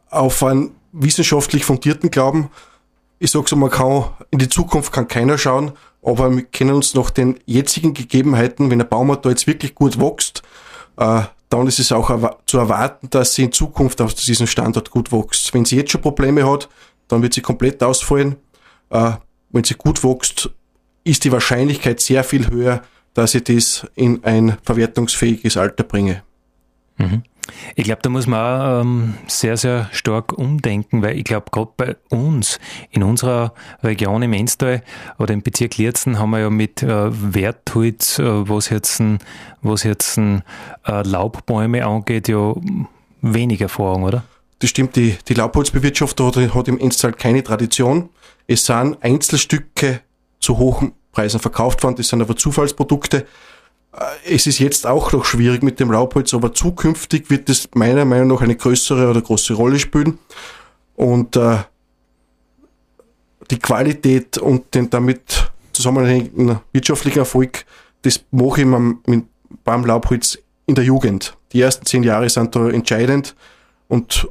Auf 0.10 0.44
einen 0.44 0.72
wissenschaftlich 0.92 1.66
fundierten 1.66 2.12
Glauben. 2.12 2.50
Ich 3.20 3.32
sage 3.32 3.48
so, 3.48 3.56
man 3.56 3.72
kann, 3.72 4.06
in 4.32 4.40
die 4.40 4.50
Zukunft 4.50 4.92
kann 4.92 5.08
keiner 5.08 5.38
schauen, 5.38 5.72
aber 6.04 6.36
wir 6.36 6.44
kennen 6.44 6.76
uns 6.76 6.94
nach 6.94 7.10
den 7.10 7.40
jetzigen 7.46 7.94
Gegebenheiten, 7.94 8.70
wenn 8.70 8.82
ein 8.82 8.88
Baum 8.88 9.18
da 9.22 9.30
jetzt 9.30 9.48
wirklich 9.48 9.74
gut 9.74 10.00
wächst, 10.00 10.44
äh, 10.98 11.24
dann 11.50 11.68
ist 11.68 11.80
es 11.80 11.92
auch 11.92 12.38
zu 12.46 12.58
erwarten, 12.58 13.10
dass 13.10 13.36
sie 13.36 13.44
in 13.44 13.52
Zukunft 13.52 14.02
auf 14.02 14.14
diesem 14.14 14.48
Standort 14.48 14.92
gut 14.92 15.12
wächst. 15.12 15.54
Wenn 15.54 15.66
sie 15.66 15.78
jetzt 15.78 15.92
schon 15.92 16.02
Probleme 16.02 16.50
hat, 16.50 16.70
dann 17.08 17.22
wird 17.22 17.34
sie 17.34 17.42
komplett 17.42 17.84
ausfallen. 17.84 18.36
Äh, 18.90 19.12
wenn 19.52 19.64
sie 19.64 19.76
gut 19.76 20.04
wächst, 20.04 20.50
ist 21.04 21.24
die 21.24 21.32
Wahrscheinlichkeit 21.32 22.02
sehr 22.02 22.24
viel 22.24 22.50
höher, 22.50 22.82
dass 23.14 23.36
ich 23.36 23.44
das 23.44 23.88
in 23.96 24.24
ein 24.24 24.58
verwertungsfähiges 24.64 25.56
Alter 25.56 25.84
bringe. 25.84 26.24
Mhm. 26.98 27.24
Ich 27.76 27.84
glaube, 27.84 28.02
da 28.02 28.10
muss 28.10 28.28
man 28.28 28.40
auch 28.40 28.82
ähm, 28.82 29.14
sehr, 29.28 29.58
sehr 29.58 29.90
stark 29.92 30.34
umdenken, 30.34 31.02
weil 31.02 31.18
ich 31.18 31.24
glaube, 31.24 31.48
gerade 31.52 31.72
bei 31.78 31.96
uns, 32.10 32.60
in 32.92 33.04
unserer 33.04 33.54
Region 33.84 34.22
im 34.24 34.34
Enstal 34.34 34.84
oder 35.20 35.34
im 35.34 35.42
Bezirk 35.42 35.78
Lierzen, 35.78 36.20
haben 36.20 36.32
wir 36.32 36.40
ja 36.40 36.50
mit 36.50 36.82
äh, 36.82 37.10
Wertholz, 37.12 38.20
äh, 38.20 38.50
was 38.50 38.70
jetzt, 38.70 39.02
was 39.62 39.84
jetzt 39.84 40.18
äh, 40.18 40.42
Laubbäume 40.86 41.86
angeht, 41.86 42.28
ja 42.28 42.56
wenig 43.22 43.62
Erfahrung, 43.62 44.04
oder? 44.04 44.24
Das 44.60 44.70
stimmt, 44.70 44.96
die, 44.96 45.18
die 45.28 45.34
Laubholzbewirtschaftung 45.34 46.28
hat, 46.36 46.56
hat 46.56 46.68
im 46.68 46.80
Enstal 46.80 47.14
keine 47.14 47.44
Tradition. 47.44 48.10
Es 48.48 48.66
sind 48.66 48.98
Einzelstücke 49.02 50.02
zu 50.40 50.58
hohen 50.58 50.94
Preisen 51.12 51.40
verkauft 51.40 51.84
worden, 51.84 51.96
das 51.96 52.08
sind 52.08 52.22
aber 52.22 52.36
Zufallsprodukte. 52.36 53.26
Äh, 53.96 54.36
es 54.36 54.48
ist 54.48 54.60
jetzt 54.60 54.86
auch 54.86 55.12
noch 55.12 55.26
schwierig 55.26 55.64
mit 55.64 55.80
dem 55.80 55.92
Laubholz, 55.92 56.34
aber 56.34 56.54
zukünftig 56.54 57.30
wird 57.30 57.50
es 57.50 57.70
meiner 57.74 58.06
Meinung 58.06 58.30
nach 58.30 58.42
eine 58.42 58.56
größere 58.56 59.10
oder 59.10 59.22
große 59.22 59.54
Rolle 59.54 59.80
spielen. 59.80 60.20
Und 60.96 61.36
äh, 61.36 61.58
die 63.52 63.60
Qualität 63.60 64.38
und 64.38 64.74
den 64.74 64.90
damit 64.90 65.52
zusammenhängenden 65.74 66.60
wirtschaftlichen 66.72 67.20
Erfolg, 67.20 67.66
das 68.02 68.24
mache 68.32 68.62
ich 68.62 68.68
beim, 68.70 69.02
beim 69.64 69.86
Laubholz 69.86 70.38
in 70.66 70.76
der 70.76 70.84
Jugend. 70.84 71.38
Die 71.52 71.62
ersten 71.62 71.86
zehn 71.86 72.04
Jahre 72.04 72.30
sind 72.30 72.56
da 72.56 72.70
entscheidend 72.70 73.36
und 73.88 74.28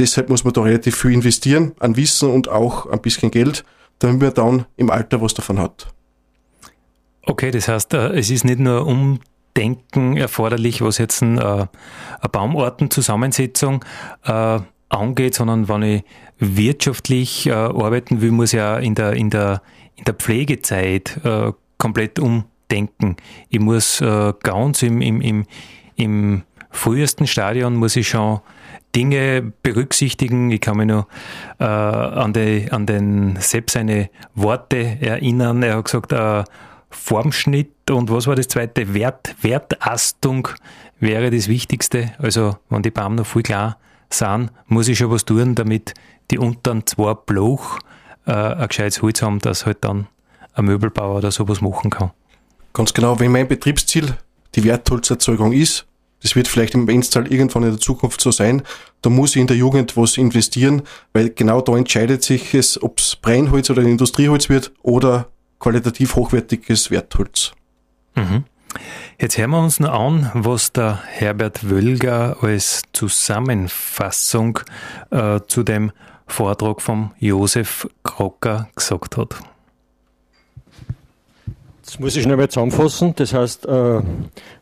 Deshalb 0.00 0.30
muss 0.30 0.44
man 0.44 0.54
da 0.54 0.62
relativ 0.62 0.96
viel 0.96 1.12
investieren 1.12 1.72
an 1.78 1.94
Wissen 1.94 2.30
und 2.30 2.48
auch 2.48 2.86
ein 2.86 3.02
bisschen 3.02 3.30
Geld, 3.30 3.66
damit 3.98 4.22
man 4.22 4.32
dann 4.32 4.66
im 4.78 4.88
Alter 4.88 5.20
was 5.20 5.34
davon 5.34 5.58
hat. 5.58 5.88
Okay, 7.26 7.50
das 7.50 7.68
heißt, 7.68 7.94
äh, 7.94 8.18
es 8.18 8.30
ist 8.30 8.44
nicht 8.44 8.58
nur 8.58 8.86
Umdenken 8.86 10.16
erforderlich, 10.16 10.82
was 10.82 10.98
jetzt 10.98 11.22
äh, 11.22 11.26
eine 11.26 11.68
Baumartenzusammensetzung 12.32 13.84
äh, 14.24 14.60
angeht, 14.88 15.34
sondern 15.34 15.68
wenn 15.68 15.82
ich 15.82 16.02
wirtschaftlich 16.38 17.52
arbeiten 17.52 18.22
will, 18.22 18.32
muss 18.32 18.54
ich 18.54 18.58
ja 18.58 18.78
in 18.78 18.94
der, 18.94 19.12
in 19.12 19.28
der, 19.28 19.62
in 19.94 20.04
der 20.04 20.14
Pflegezeit 20.14 21.20
komplett 21.76 22.18
umdenken. 22.18 23.16
Ich 23.50 23.60
muss 23.60 24.02
ganz 24.42 24.82
im, 24.82 25.02
im, 25.02 25.20
im, 25.20 25.46
im 25.96 26.42
frühesten 26.70 27.26
Stadion 27.26 27.76
muss 27.76 27.94
ich 27.94 28.08
schon 28.08 28.40
Dinge 28.94 29.52
berücksichtigen. 29.62 30.50
Ich 30.50 30.60
kann 30.60 30.76
mich 30.76 30.86
noch 30.86 31.06
äh, 31.58 31.64
an, 31.64 32.32
an 32.70 32.86
den 32.86 33.36
Sepp 33.38 33.70
seine 33.70 34.10
Worte 34.34 34.98
erinnern. 35.00 35.62
Er 35.62 35.76
hat 35.76 35.84
gesagt, 35.84 36.12
äh, 36.12 36.44
Formschnitt 36.90 37.90
und 37.90 38.10
was 38.10 38.26
war 38.26 38.36
das 38.36 38.48
zweite? 38.48 38.94
Wert, 38.94 39.34
Wertastung 39.42 40.48
wäre 40.98 41.30
das 41.30 41.48
Wichtigste. 41.48 42.12
Also, 42.18 42.56
wenn 42.68 42.82
die 42.82 42.90
Baum 42.90 43.14
noch 43.14 43.26
viel 43.26 43.42
klar 43.42 43.78
sind, 44.10 44.50
muss 44.66 44.88
ich 44.88 44.98
schon 44.98 45.10
was 45.10 45.24
tun, 45.24 45.54
damit 45.54 45.94
die 46.30 46.38
unteren 46.38 46.86
zwei 46.86 47.14
Bloch 47.14 47.78
äh, 48.26 48.32
ein 48.32 48.68
gescheites 48.68 49.02
Holz 49.02 49.22
haben, 49.22 49.38
dass 49.38 49.66
halt 49.66 49.78
dann 49.82 50.08
ein 50.54 50.64
Möbelbauer 50.64 51.18
oder 51.18 51.30
sowas 51.30 51.60
machen 51.60 51.90
kann. 51.90 52.10
Ganz 52.72 52.92
genau, 52.92 53.18
wenn 53.18 53.32
mein 53.32 53.48
Betriebsziel 53.48 54.16
die 54.54 54.64
Wertholzerzeugung 54.64 55.52
ist, 55.52 55.86
das 56.22 56.36
wird 56.36 56.48
vielleicht 56.48 56.74
im 56.74 56.88
Enstal 56.88 57.32
irgendwann 57.32 57.62
in 57.62 57.70
der 57.70 57.80
Zukunft 57.80 58.20
so 58.20 58.30
sein. 58.30 58.62
Da 59.00 59.08
muss 59.08 59.34
ich 59.34 59.40
in 59.40 59.46
der 59.46 59.56
Jugend 59.56 59.96
was 59.96 60.18
investieren, 60.18 60.82
weil 61.12 61.30
genau 61.30 61.62
da 61.62 61.76
entscheidet 61.76 62.22
sich 62.22 62.52
es, 62.54 62.82
ob 62.82 62.98
es 62.98 63.16
Brennholz 63.16 63.70
oder 63.70 63.82
Industrieholz 63.82 64.48
wird 64.50 64.72
oder 64.82 65.28
qualitativ 65.60 66.16
hochwertiges 66.16 66.90
Wertholz. 66.90 67.52
Mhm. 68.16 68.44
Jetzt 69.20 69.36
hören 69.36 69.50
wir 69.50 69.60
uns 69.60 69.80
noch 69.80 69.92
an, 69.92 70.30
was 70.34 70.72
der 70.72 71.02
Herbert 71.04 71.68
Wölger 71.68 72.38
als 72.42 72.82
Zusammenfassung 72.92 74.60
äh, 75.10 75.40
zu 75.46 75.62
dem 75.62 75.92
Vortrag 76.26 76.80
vom 76.80 77.12
Josef 77.18 77.88
Krocker 78.02 78.68
gesagt 78.74 79.16
hat. 79.16 79.36
Das 81.84 81.98
muss 81.98 82.14
ich 82.14 82.24
noch 82.24 82.32
einmal 82.32 82.48
zusammenfassen. 82.48 83.14
Das 83.16 83.34
heißt, 83.34 83.66
äh, 83.66 84.00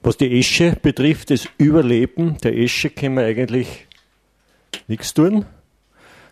was 0.03 0.17
die 0.17 0.39
Esche 0.39 0.77
betrifft, 0.81 1.31
das 1.31 1.47
Überleben 1.59 2.39
der 2.39 2.57
Esche 2.57 2.89
können 2.89 3.17
wir 3.17 3.25
eigentlich 3.25 3.87
nichts 4.87 5.13
tun. 5.13 5.45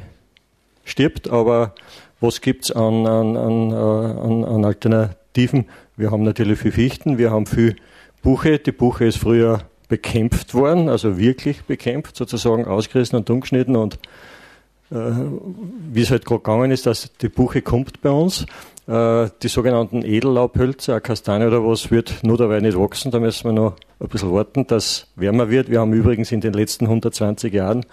stirbt, 0.84 1.30
aber 1.30 1.74
was 2.20 2.40
gibt 2.40 2.64
es 2.64 2.72
an, 2.72 3.06
an, 3.06 3.36
an, 3.36 3.70
äh, 3.70 4.44
an, 4.46 4.64
Alternativen? 4.64 5.66
Wir 5.96 6.10
haben 6.10 6.22
natürlich 6.22 6.58
viel 6.58 6.72
Fichten, 6.72 7.18
wir 7.18 7.30
haben 7.30 7.46
viel 7.46 7.76
Buche. 8.22 8.58
Die 8.58 8.72
Buche 8.72 9.06
ist 9.06 9.18
früher 9.18 9.62
bekämpft 9.88 10.54
worden, 10.54 10.88
also 10.88 11.18
wirklich 11.18 11.62
bekämpft, 11.64 12.16
sozusagen 12.16 12.64
ausgerissen 12.66 13.16
und 13.16 13.28
umgeschnitten 13.28 13.76
und 13.76 13.98
äh, 14.90 14.96
wie 15.92 16.02
es 16.02 16.10
halt 16.10 16.24
gerade 16.24 16.42
gegangen 16.42 16.70
ist, 16.70 16.86
dass 16.86 17.12
die 17.18 17.28
Buche 17.28 17.62
kommt 17.62 18.00
bei 18.02 18.10
uns. 18.10 18.46
Äh, 18.86 19.28
die 19.42 19.48
sogenannten 19.48 20.02
Edellaubhölzer, 20.02 21.00
Kastanie 21.00 21.46
oder 21.46 21.64
was, 21.64 21.90
wird 21.90 22.22
nur 22.22 22.38
dabei 22.38 22.60
nicht 22.60 22.78
wachsen. 22.78 23.10
Da 23.10 23.20
müssen 23.20 23.44
wir 23.44 23.52
noch 23.52 23.76
ein 24.00 24.08
bisschen 24.08 24.32
warten, 24.32 24.66
dass 24.66 25.06
wärmer 25.16 25.50
wird. 25.50 25.70
Wir 25.70 25.80
haben 25.80 25.92
übrigens 25.92 26.32
in 26.32 26.40
den 26.40 26.52
letzten 26.52 26.86
120 26.86 27.52
Jahren 27.52 27.84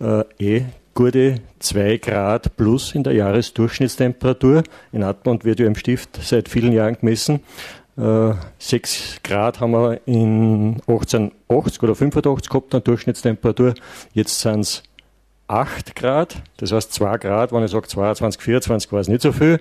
äh, 0.00 0.24
eh 0.38 0.64
gute 0.94 1.36
2 1.60 1.98
Grad 1.98 2.56
plus 2.56 2.94
in 2.94 3.04
der 3.04 3.14
Jahresdurchschnittstemperatur. 3.14 4.62
In 4.92 5.02
Atmund 5.02 5.44
wird 5.44 5.60
ja 5.60 5.66
im 5.66 5.74
Stift 5.74 6.18
seit 6.22 6.48
vielen 6.48 6.72
Jahren 6.72 6.98
gemessen. 6.98 7.40
Äh, 7.96 8.32
6 8.58 9.22
Grad 9.22 9.60
haben 9.60 9.72
wir 9.72 10.00
in 10.06 10.80
1880 10.86 11.82
oder 11.82 11.94
85 11.94 12.48
gehabt, 12.48 12.74
an 12.74 12.84
Durchschnittstemperatur. 12.84 13.74
Jetzt 14.12 14.40
sind 14.40 14.60
es 14.60 14.82
8 15.48 15.96
Grad, 15.96 16.36
das 16.58 16.72
heißt 16.72 16.92
2 16.92 17.18
Grad, 17.18 17.52
wenn 17.52 17.64
ich 17.64 17.70
sage 17.70 17.88
22, 17.88 18.40
24 18.40 18.92
war 18.92 19.00
es 19.00 19.08
nicht 19.08 19.22
so 19.22 19.32
viel. 19.32 19.60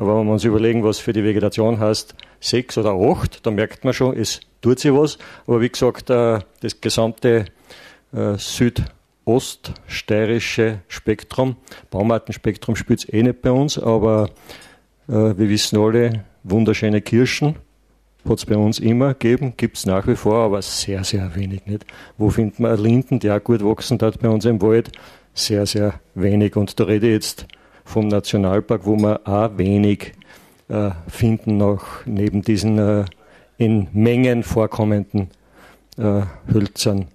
Aber 0.00 0.18
wenn 0.18 0.26
wir 0.26 0.32
uns 0.32 0.44
überlegen, 0.44 0.82
was 0.82 0.98
für 0.98 1.12
die 1.12 1.22
Vegetation 1.22 1.78
heißt, 1.78 2.14
6 2.40 2.78
oder 2.78 2.92
8, 2.92 3.44
dann 3.44 3.54
merkt 3.54 3.84
man 3.84 3.92
schon, 3.92 4.16
es 4.16 4.40
tut 4.62 4.78
sich 4.78 4.94
was. 4.94 5.18
Aber 5.46 5.60
wie 5.60 5.68
gesagt, 5.68 6.08
äh, 6.08 6.38
das 6.60 6.80
gesamte 6.80 7.44
äh, 8.14 8.38
Süd- 8.38 8.82
oststeirische 9.26 10.78
Spektrum. 10.88 11.56
Baumartenspektrum 11.90 12.76
spielt 12.76 13.00
es 13.00 13.12
eh 13.12 13.22
nicht 13.22 13.42
bei 13.42 13.50
uns, 13.50 13.78
aber 13.78 14.30
äh, 15.06 15.12
wir 15.12 15.48
wissen 15.50 15.78
alle, 15.78 16.24
wunderschöne 16.44 17.02
Kirschen 17.02 17.56
hat 18.26 18.38
es 18.38 18.46
bei 18.46 18.56
uns 18.56 18.78
immer 18.78 19.12
gegeben, 19.12 19.52
gibt 19.58 19.76
es 19.76 19.84
nach 19.84 20.06
wie 20.06 20.16
vor, 20.16 20.44
aber 20.46 20.62
sehr, 20.62 21.04
sehr 21.04 21.36
wenig 21.36 21.66
nicht. 21.66 21.84
Wo 22.16 22.30
findet 22.30 22.58
man 22.58 22.82
Linden, 22.82 23.18
die 23.20 23.30
auch 23.30 23.44
gut 23.44 23.62
wachsen 23.62 23.98
hat 24.00 24.18
bei 24.18 24.30
uns 24.30 24.46
im 24.46 24.62
Wald? 24.62 24.90
Sehr, 25.34 25.66
sehr 25.66 26.00
wenig. 26.14 26.56
Und 26.56 26.80
da 26.80 26.84
rede 26.84 27.06
ich 27.06 27.12
jetzt 27.12 27.46
vom 27.84 28.08
Nationalpark, 28.08 28.86
wo 28.86 28.96
wir 28.96 29.20
auch 29.26 29.56
wenig 29.56 30.12
äh, 30.68 30.90
finden, 31.08 31.56
noch 31.56 32.04
neben 32.06 32.42
diesen 32.42 32.78
äh, 32.78 33.04
in 33.58 33.88
Mengen 33.92 34.42
vorkommenden 34.42 35.30
äh, 35.98 36.22
Hölzern. 36.52 37.08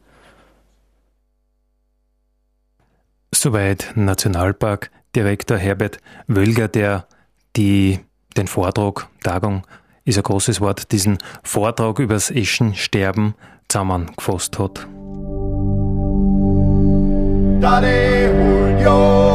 Soweit 3.34 3.94
Nationalparkdirektor 3.96 5.58
Herbert 5.58 5.98
Wölger, 6.28 6.68
der 6.68 7.08
die, 7.56 8.00
den 8.38 8.48
Vortrag, 8.48 9.08
Tagung 9.24 9.64
ist 10.06 10.18
ein 10.18 10.24
großes 10.24 10.62
Wort, 10.62 10.92
diesen 10.92 11.18
Vortrag 11.44 12.00
übers 12.00 12.30
Eschensterben 12.32 13.34
zusammengefasst 13.68 14.60
hat. 14.60 14.88
Daddy 17.60 18.26
Julio, 18.84 18.86
Julio, 18.86 19.35